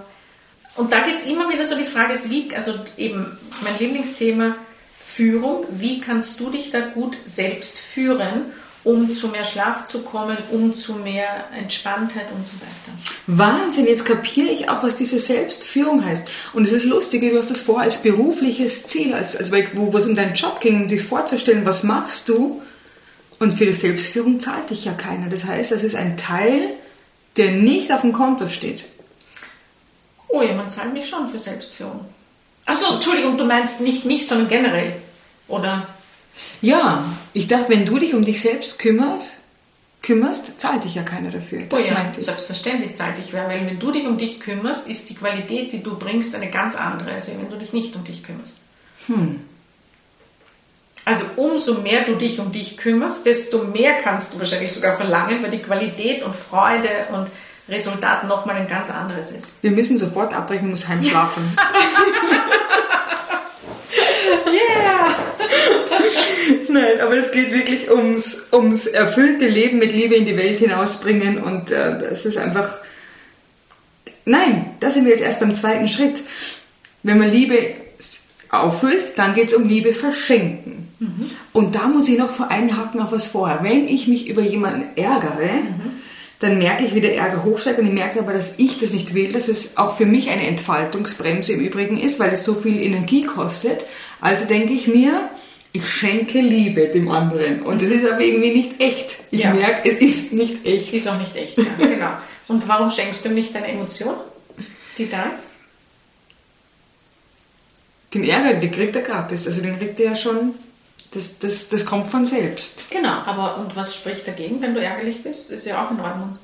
[0.75, 4.55] Und da geht es immer wieder so die Frage, ist wie, also eben mein Lieblingsthema,
[4.99, 8.45] Führung, wie kannst du dich da gut selbst führen
[8.83, 12.97] um zu mehr Schlaf zu kommen, um zu mehr Entspanntheit und so weiter.
[13.27, 16.27] Wahnsinn, jetzt kapiere ich auch, was diese Selbstführung heißt.
[16.53, 20.05] Und es ist lustig, du hast das vor als berufliches Ziel, als, als wo es
[20.05, 22.61] um deinen Job ging, um dich vorzustellen, was machst du?
[23.37, 25.29] Und für die Selbstführung zahlt dich ja keiner.
[25.29, 26.69] Das heißt, das ist ein Teil,
[27.39, 28.85] der nicht auf dem Konto steht.
[30.27, 32.01] Oh, jemand zahlt mich schon für Selbstführung.
[32.65, 34.93] Achso, Entschuldigung, du meinst nicht mich, sondern generell,
[35.47, 35.87] oder?
[36.61, 39.31] Ja, ich dachte, wenn du dich um dich selbst kümmerst,
[40.01, 41.63] kümmerst, zahlt dich ja keiner dafür.
[41.69, 42.25] Das oh ja, meinte ich.
[42.25, 45.81] Selbstverständlich zahlt dich wer, weil wenn du dich um dich kümmerst, ist die Qualität, die
[45.81, 48.57] du bringst, eine ganz andere, als wenn du dich nicht um dich kümmerst.
[49.07, 49.39] Hm.
[51.09, 55.41] Also umso mehr du dich um dich kümmerst, desto mehr kannst du wahrscheinlich sogar verlangen,
[55.41, 57.27] weil die Qualität und Freude und
[57.67, 59.53] Resultat nochmal ein ganz anderes ist.
[59.63, 61.41] Wir müssen sofort abbrechen, muss heimschlafen.
[64.45, 65.15] yeah!
[66.69, 71.41] Nein, aber es geht wirklich ums, ums erfüllte Leben mit Liebe in die Welt hinausbringen
[71.41, 72.77] und äh, das ist einfach.
[74.25, 76.21] Nein, da sind wir jetzt erst beim zweiten Schritt.
[77.01, 77.73] Wenn man Liebe
[78.49, 80.87] auffüllt, dann geht es um Liebe verschenken.
[80.99, 81.29] Mhm.
[81.53, 83.59] Und da muss ich noch vor einhaken auf was vorher.
[83.63, 85.91] Wenn ich mich über jemanden ärgere, mhm.
[86.39, 89.13] dann merke ich, wie der Ärger hochsteigt und ich merke aber, dass ich das nicht
[89.13, 92.81] will, dass es auch für mich eine Entfaltungsbremse im Übrigen ist, weil es so viel
[92.81, 93.85] Energie kostet.
[94.19, 95.29] Also denke ich mir,
[95.71, 97.61] ich schenke Liebe dem anderen.
[97.61, 99.17] Und das ist aber irgendwie nicht echt.
[99.29, 99.53] Ich ja.
[99.53, 100.91] merke, es ist nicht echt.
[100.93, 102.11] Ist auch nicht echt, ja, genau.
[102.47, 104.15] Und warum schenkst du nicht deine Emotion,
[104.97, 105.58] die da ist?
[108.13, 109.47] Den Ärger, den kriegt er gratis.
[109.47, 110.55] Also den kriegt er ja schon,
[111.11, 112.91] das, das, das kommt von selbst.
[112.91, 115.51] Genau, aber und was spricht dagegen, wenn du ärgerlich bist?
[115.51, 116.37] Ist ja auch in Ordnung.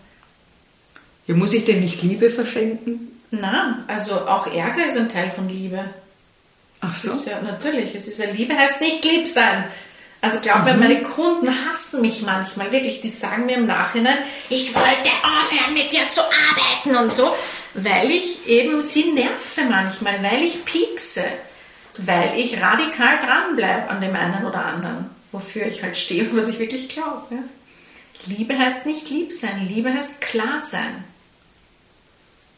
[1.28, 3.12] Ja, muss ich denn nicht Liebe verschenken?
[3.32, 5.86] Nein, also auch Ärger ist ein Teil von Liebe.
[6.82, 7.12] Ach so.
[7.12, 9.66] Ist ja, natürlich, es ist ja Liebe, heißt nicht lieb sein.
[10.22, 10.80] Also glaube mhm.
[10.80, 13.02] meine Kunden hassen mich manchmal wirklich.
[13.02, 17.36] Die sagen mir im Nachhinein, ich wollte aufhören mit dir zu arbeiten und so,
[17.74, 21.24] weil ich eben sie nerve manchmal, weil ich piekse,
[21.98, 26.50] weil ich radikal dranbleibe an dem einen oder anderen, wofür ich halt stehe und was
[26.50, 27.24] ich wirklich glaube.
[27.32, 27.44] Ja?
[28.28, 31.04] Liebe heißt nicht lieb sein, Liebe heißt klar sein.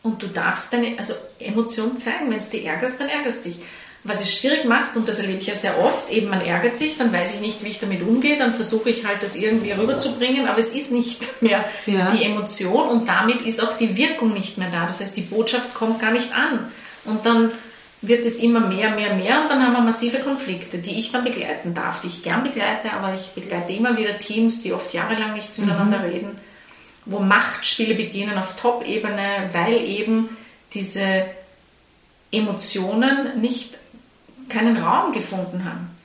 [0.03, 2.29] Und du darfst deine also Emotion zeigen.
[2.29, 3.57] Wenn es dir ärgerst, dann ärgerst dich
[4.07, 6.97] was es schwierig macht, und das erlebe ich ja sehr oft, eben man ärgert sich,
[6.97, 10.47] dann weiß ich nicht, wie ich damit umgehe, dann versuche ich halt das irgendwie rüberzubringen,
[10.47, 12.11] aber es ist nicht mehr ja.
[12.11, 14.85] die Emotion und damit ist auch die Wirkung nicht mehr da.
[14.85, 16.71] Das heißt, die Botschaft kommt gar nicht an.
[17.05, 17.51] Und dann
[18.01, 21.23] wird es immer mehr, mehr, mehr und dann haben wir massive Konflikte, die ich dann
[21.23, 25.33] begleiten darf, die ich gern begleite, aber ich begleite immer wieder Teams, die oft jahrelang
[25.33, 26.05] nichts miteinander mhm.
[26.05, 26.39] reden,
[27.05, 30.29] wo Machtspiele beginnen auf Top-Ebene, weil eben
[30.73, 31.25] diese
[32.31, 33.79] Emotionen nicht
[34.49, 35.96] keinen Raum gefunden haben.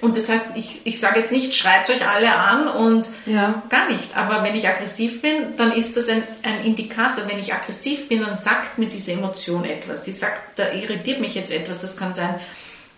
[0.00, 3.62] Und das heißt, ich, ich sage jetzt nicht, schreit euch alle an und ja.
[3.68, 4.16] gar nicht.
[4.16, 7.28] Aber wenn ich aggressiv bin, dann ist das ein, ein Indikator.
[7.28, 10.04] Wenn ich aggressiv bin, dann sagt mir diese Emotion etwas.
[10.04, 11.80] Die sagt, da irritiert mich jetzt etwas.
[11.80, 12.36] Das kann sein,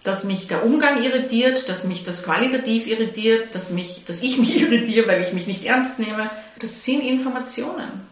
[0.02, 4.60] dass mich der Umgang irritiert, dass mich das qualitativ irritiert, dass, mich, dass ich mich
[4.60, 6.28] irritiere, weil ich mich nicht ernst nehme.
[6.58, 8.09] Das sind Informationen.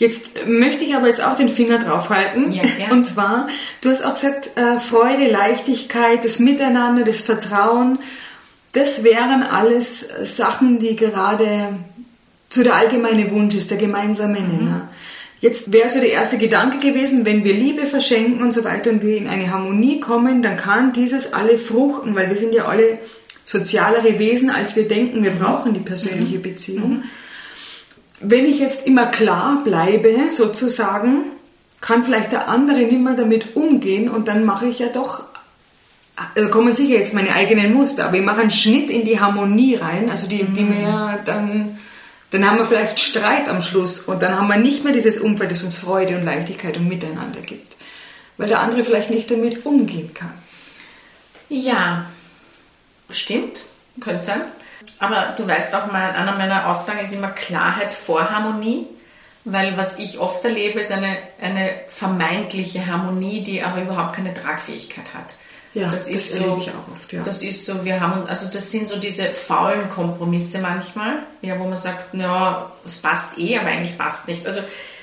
[0.00, 2.50] Jetzt möchte ich aber jetzt auch den Finger draufhalten.
[2.52, 2.90] Ja, ja.
[2.90, 3.48] Und zwar,
[3.82, 7.98] du hast auch gesagt, äh, Freude, Leichtigkeit, das Miteinander, das Vertrauen,
[8.72, 11.74] das wären alles Sachen, die gerade
[12.48, 14.48] zu der allgemeine Wunsch ist, der gemeinsame mhm.
[14.48, 14.76] Nenner.
[14.76, 14.88] Mhm.
[15.42, 19.02] Jetzt wäre so der erste Gedanke gewesen, wenn wir Liebe verschenken und so weiter und
[19.02, 22.98] wir in eine Harmonie kommen, dann kann dieses alle fruchten, weil wir sind ja alle
[23.44, 25.22] sozialere Wesen, als wir denken.
[25.22, 26.42] Wir brauchen die persönliche mhm.
[26.42, 26.90] Beziehung.
[26.90, 27.04] Mhm
[28.20, 31.24] wenn ich jetzt immer klar bleibe, sozusagen,
[31.80, 35.24] kann vielleicht der andere nicht mehr damit umgehen und dann mache ich ja doch,
[36.34, 39.76] also kommen sicher jetzt meine eigenen Muster, aber ich mache einen Schnitt in die Harmonie
[39.76, 41.78] rein, also die, die mir ja dann,
[42.30, 45.50] dann haben wir vielleicht Streit am Schluss und dann haben wir nicht mehr dieses Umfeld,
[45.50, 47.76] das uns Freude und Leichtigkeit und Miteinander gibt,
[48.36, 50.34] weil der andere vielleicht nicht damit umgehen kann.
[51.48, 52.04] Ja,
[53.08, 53.62] stimmt,
[53.98, 54.42] könnte sein.
[54.98, 58.86] Aber du weißt auch, mal, einer meiner Aussagen ist immer Klarheit vor Harmonie,
[59.44, 65.14] weil was ich oft erlebe, ist eine, eine vermeintliche Harmonie, die aber überhaupt keine Tragfähigkeit
[65.14, 65.34] hat.
[65.72, 67.22] Ja, das, das ist so, ich auch oft, ja.
[67.22, 71.64] Das ist so, wir haben, also das sind so diese faulen Kompromisse manchmal, ja, wo
[71.64, 74.44] man sagt, ja, es passt eh, aber eigentlich passt nicht.
[74.46, 74.62] Also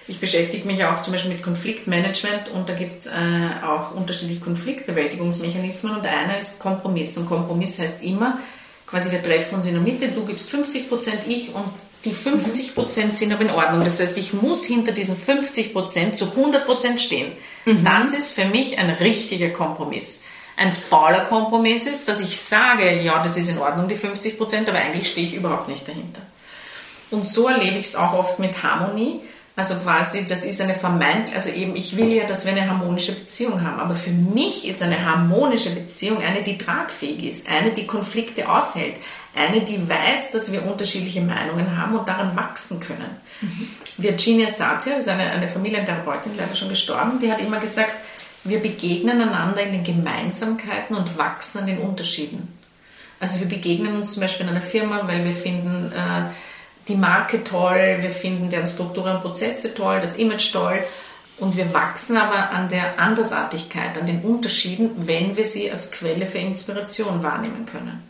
[0.10, 3.12] ich beschäftige mich auch zum Beispiel mit Konfliktmanagement und da gibt es äh,
[3.66, 7.18] auch unterschiedliche Konfliktbewältigungsmechanismen und einer ist Kompromiss.
[7.18, 8.38] Und Kompromiss heißt immer,
[8.88, 11.66] quasi wir treffen uns in der Mitte, du gibst 50 Prozent, ich und
[12.06, 13.84] die 50 Prozent sind aber in Ordnung.
[13.84, 17.34] Das heißt, ich muss hinter diesen 50 Prozent zu 100 Prozent stehen.
[17.66, 17.84] Mhm.
[17.84, 20.24] Das ist für mich ein richtiger Kompromiss.
[20.56, 24.70] Ein fauler Kompromiss ist, dass ich sage, ja, das ist in Ordnung, die 50 Prozent,
[24.70, 26.22] aber eigentlich stehe ich überhaupt nicht dahinter.
[27.12, 29.22] Und so erlebe ich es auch oft mit Harmonie.
[29.58, 33.14] Also quasi, das ist eine vermeint, also eben, ich will ja, dass wir eine harmonische
[33.14, 33.80] Beziehung haben.
[33.80, 38.98] Aber für mich ist eine harmonische Beziehung eine, die tragfähig ist, eine, die Konflikte aushält,
[39.36, 43.10] eine, die weiß, dass wir unterschiedliche Meinungen haben und daran wachsen können.
[43.42, 43.68] Mhm.
[43.98, 47.96] Virginia Satir ist eine, eine Familientherapeutin, leider schon gestorben, die hat immer gesagt,
[48.44, 52.48] wir begegnen einander in den Gemeinsamkeiten und wachsen an den Unterschieden.
[53.20, 56.30] Also wir begegnen uns zum Beispiel in einer Firma, weil wir finden, äh,
[56.88, 60.84] die Marke toll, wir finden deren Strukturen und Prozesse toll, das Image toll
[61.38, 66.26] und wir wachsen aber an der Andersartigkeit, an den Unterschieden, wenn wir sie als Quelle
[66.26, 68.02] für Inspiration wahrnehmen können.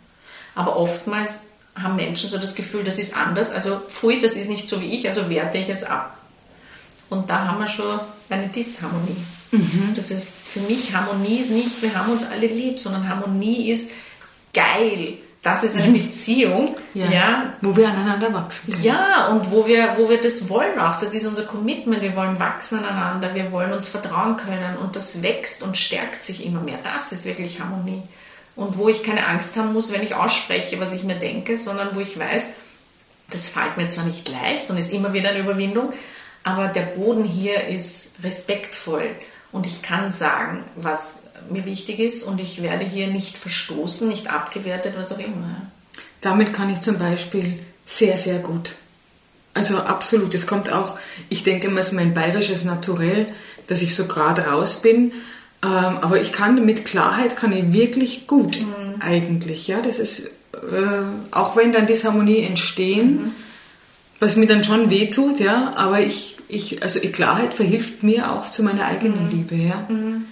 [0.56, 4.70] Aber oftmals haben Menschen so das Gefühl, das ist anders, also pfui, das ist nicht
[4.70, 6.18] so wie ich, also werte ich es ab.
[7.10, 8.00] Und da haben wir schon
[8.30, 9.18] eine Disharmonie.
[9.52, 9.94] Mhm.
[9.96, 13.92] Das ist für mich Harmonie ist nicht, wir haben uns alle lieb, sondern Harmonie ist
[14.54, 15.14] geil
[15.48, 18.72] das ist eine Beziehung, ja, ja, wo wir aneinander wachsen.
[18.72, 18.84] Können.
[18.84, 21.00] Ja, und wo wir, wo wir das wollen auch.
[21.00, 22.02] Das ist unser Commitment.
[22.02, 26.46] Wir wollen wachsen aneinander, wir wollen uns vertrauen können und das wächst und stärkt sich
[26.46, 26.78] immer mehr.
[26.84, 28.04] Das ist wirklich Harmonie.
[28.56, 31.96] Und wo ich keine Angst haben muss, wenn ich ausspreche, was ich mir denke, sondern
[31.96, 32.56] wo ich weiß,
[33.30, 35.94] das fällt mir zwar nicht leicht und ist immer wieder eine Überwindung,
[36.44, 39.10] aber der Boden hier ist respektvoll
[39.58, 44.32] und ich kann sagen, was mir wichtig ist und ich werde hier nicht verstoßen, nicht
[44.32, 45.64] abgewertet, was auch immer.
[46.22, 48.72] Damit kann ich zum Beispiel sehr, sehr gut.
[49.56, 50.96] Also absolut, es kommt auch,
[51.30, 53.26] ich denke immer, es ist mein bayerisches Naturell,
[53.66, 55.12] dass ich so gerade raus bin.
[55.64, 59.02] Ähm, aber ich kann mit Klarheit, kann ich wirklich gut mhm.
[59.02, 59.68] eigentlich.
[59.68, 63.32] Ja, das ist, äh, auch wenn dann Disharmonie entstehen, mhm.
[64.20, 68.64] was mir dann schon wehtut, ja, aber ich, ich, also Klarheit verhilft mir auch zu
[68.64, 69.32] meiner eigenen mhm.
[69.32, 69.86] Liebe, ja.
[69.90, 70.28] Mhm.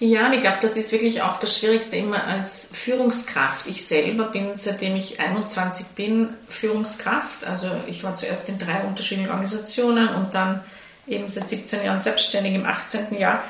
[0.00, 3.66] Ja, und ich glaube, das ist wirklich auch das Schwierigste immer als Führungskraft.
[3.68, 7.44] Ich selber bin, seitdem ich 21 bin, Führungskraft.
[7.46, 10.60] Also ich war zuerst in drei unterschiedlichen Organisationen und dann
[11.06, 13.14] eben seit 17 Jahren selbstständig im 18.
[13.18, 13.44] Jahr.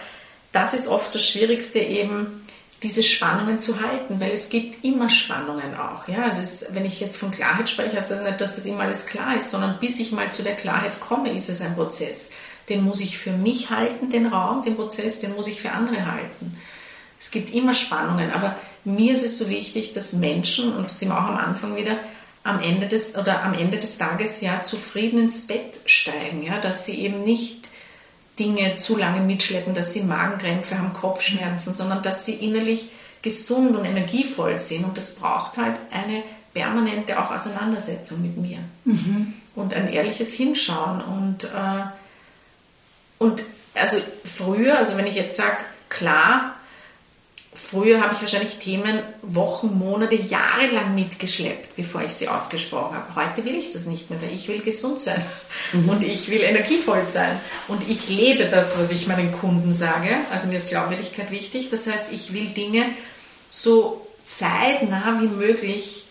[0.53, 2.44] Das ist oft das Schwierigste eben,
[2.85, 6.07] diese Spannungen zu halten, weil es gibt immer Spannungen auch.
[6.07, 6.23] Ja?
[6.25, 9.07] Also es, wenn ich jetzt von Klarheit spreche, heißt das nicht, dass das immer alles
[9.07, 12.31] klar ist, sondern bis ich mal zu der Klarheit komme, ist es ein Prozess
[12.69, 16.11] den muss ich für mich halten, den Raum, den Prozess, den muss ich für andere
[16.11, 16.57] halten.
[17.19, 21.09] Es gibt immer Spannungen, aber mir ist es so wichtig, dass Menschen, und das sind
[21.09, 21.99] wir auch am Anfang wieder,
[22.43, 26.85] am Ende des, oder am Ende des Tages ja zufrieden ins Bett steigen, ja, dass
[26.85, 27.64] sie eben nicht
[28.39, 32.91] Dinge zu lange mitschleppen, dass sie Magenkrämpfe haben, Kopfschmerzen, sondern dass sie innerlich
[33.23, 34.85] gesund und energievoll sind.
[34.85, 36.23] Und das braucht halt eine
[36.53, 39.35] permanente auch Auseinandersetzung mit mir mhm.
[39.55, 41.85] und ein ehrliches Hinschauen und äh,
[43.19, 43.43] und
[43.75, 46.54] also früher, also wenn ich jetzt sage, klar,
[47.55, 53.15] früher habe ich wahrscheinlich Themen Wochen, Monate, Jahre lang mitgeschleppt, bevor ich sie ausgesprochen habe.
[53.15, 55.25] Heute will ich das nicht mehr, weil ich will gesund sein
[55.73, 55.89] mhm.
[55.89, 57.39] und ich will energievoll sein
[57.69, 60.11] und ich lebe das, was ich meinen Kunden sage.
[60.33, 61.71] Also mir ist Glaubwürdigkeit wichtig.
[61.71, 62.87] Das heißt, ich will Dinge
[63.51, 66.05] so zeitnah wie möglich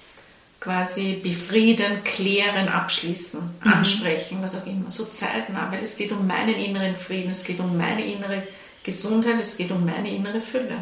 [0.61, 3.73] quasi befrieden, klären, abschließen, mhm.
[3.73, 7.59] ansprechen, was auch immer, so zeitnah, weil es geht um meinen inneren Frieden, es geht
[7.59, 8.43] um meine innere
[8.81, 10.77] Gesundheit, es geht um meine innere Fülle.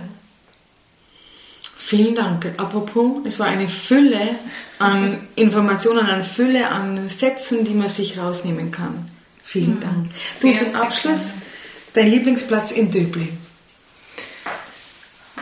[1.84, 2.46] Vielen Dank.
[2.58, 4.36] Apropos, es war eine Fülle
[4.80, 9.10] an Informationen, eine Fülle an Sätzen, die man sich rausnehmen kann.
[9.44, 9.80] Vielen mhm.
[9.82, 10.08] Dank.
[10.40, 11.34] Du zum Abschluss,
[11.94, 13.38] dein Lieblingsplatz in Döbling.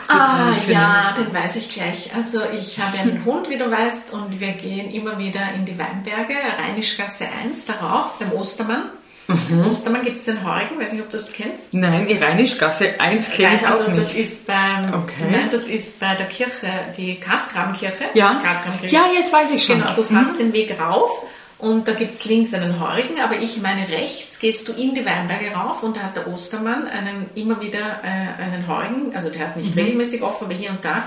[0.07, 2.15] Ah, ja, den weiß ich gleich.
[2.15, 5.77] Also ich habe einen Hund, wie du weißt, und wir gehen immer wieder in die
[5.77, 8.85] Weinberge, Rheinischgasse 1, darauf, beim Ostermann.
[9.29, 9.67] Mhm.
[9.67, 11.73] Ostermann gibt es in Horgen, weiß nicht, ob du das kennst.
[11.73, 13.99] Nein, die Rheinischgasse 1 kenne ich also auch nicht.
[13.99, 15.29] Das ist, beim, okay.
[15.31, 16.67] nein, das ist bei der Kirche,
[16.97, 18.05] die Kasgrabenkirche.
[18.15, 18.41] Ja.
[18.43, 18.95] Kasgrabenkirche.
[18.95, 19.79] ja, jetzt weiß ich schon.
[19.81, 20.45] Genau, du fährst mhm.
[20.45, 21.25] den Weg rauf
[21.59, 25.05] und da gibt es links einen Heurigen, aber ich meine rechts gehst du in die
[25.05, 29.41] Weinberge rauf und da hat der Ostermann einen, immer wieder äh, einen Heurigen, also der
[29.41, 29.81] hat nicht mhm.
[29.81, 31.03] regelmäßig offen, aber hier und da.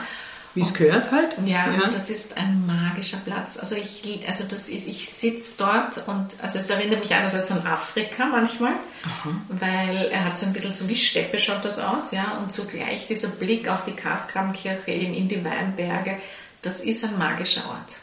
[0.55, 1.37] Wie es gehört halt.
[1.47, 3.59] Ja, ja, das ist ein magischer Platz.
[3.59, 7.67] Also ich, also das ist, ich sitze dort und also es erinnert mich einerseits an
[7.67, 8.75] Afrika manchmal,
[9.05, 9.31] Aha.
[9.49, 13.07] weil er hat so ein bisschen so wie Steppe schaut das aus, ja, und zugleich
[13.07, 16.19] dieser Blick auf die Kasgrabenkirche eben in die Weinberge,
[16.61, 17.97] das ist ein magischer Ort.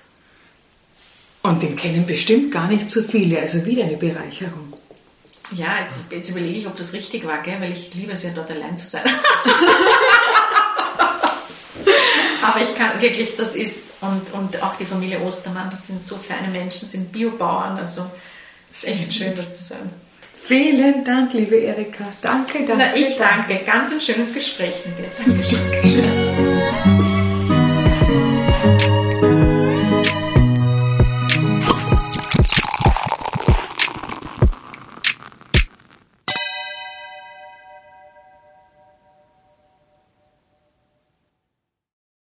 [1.43, 4.73] Und den kennen bestimmt gar nicht so viele, also wieder eine Bereicherung.
[5.51, 7.61] ja, jetzt, jetzt überlege ich, ob das richtig war, gell?
[7.61, 9.03] weil ich liebe es ja dort allein zu sein.
[12.41, 16.17] Aber ich kann wirklich, das ist, und, und auch die Familie Ostermann, das sind so
[16.17, 18.05] feine Menschen, sind Biobauern, also
[18.71, 19.89] es ist echt schön, das zu sein.
[20.41, 22.05] Vielen Dank, liebe Erika.
[22.21, 22.73] Danke, danke.
[22.77, 23.53] Na, ich danke.
[23.53, 23.65] danke.
[23.65, 25.11] Ganz ein schönes Gespräch mit dir.
[25.23, 25.59] Dankeschön.
[25.71, 27.18] Dankeschön.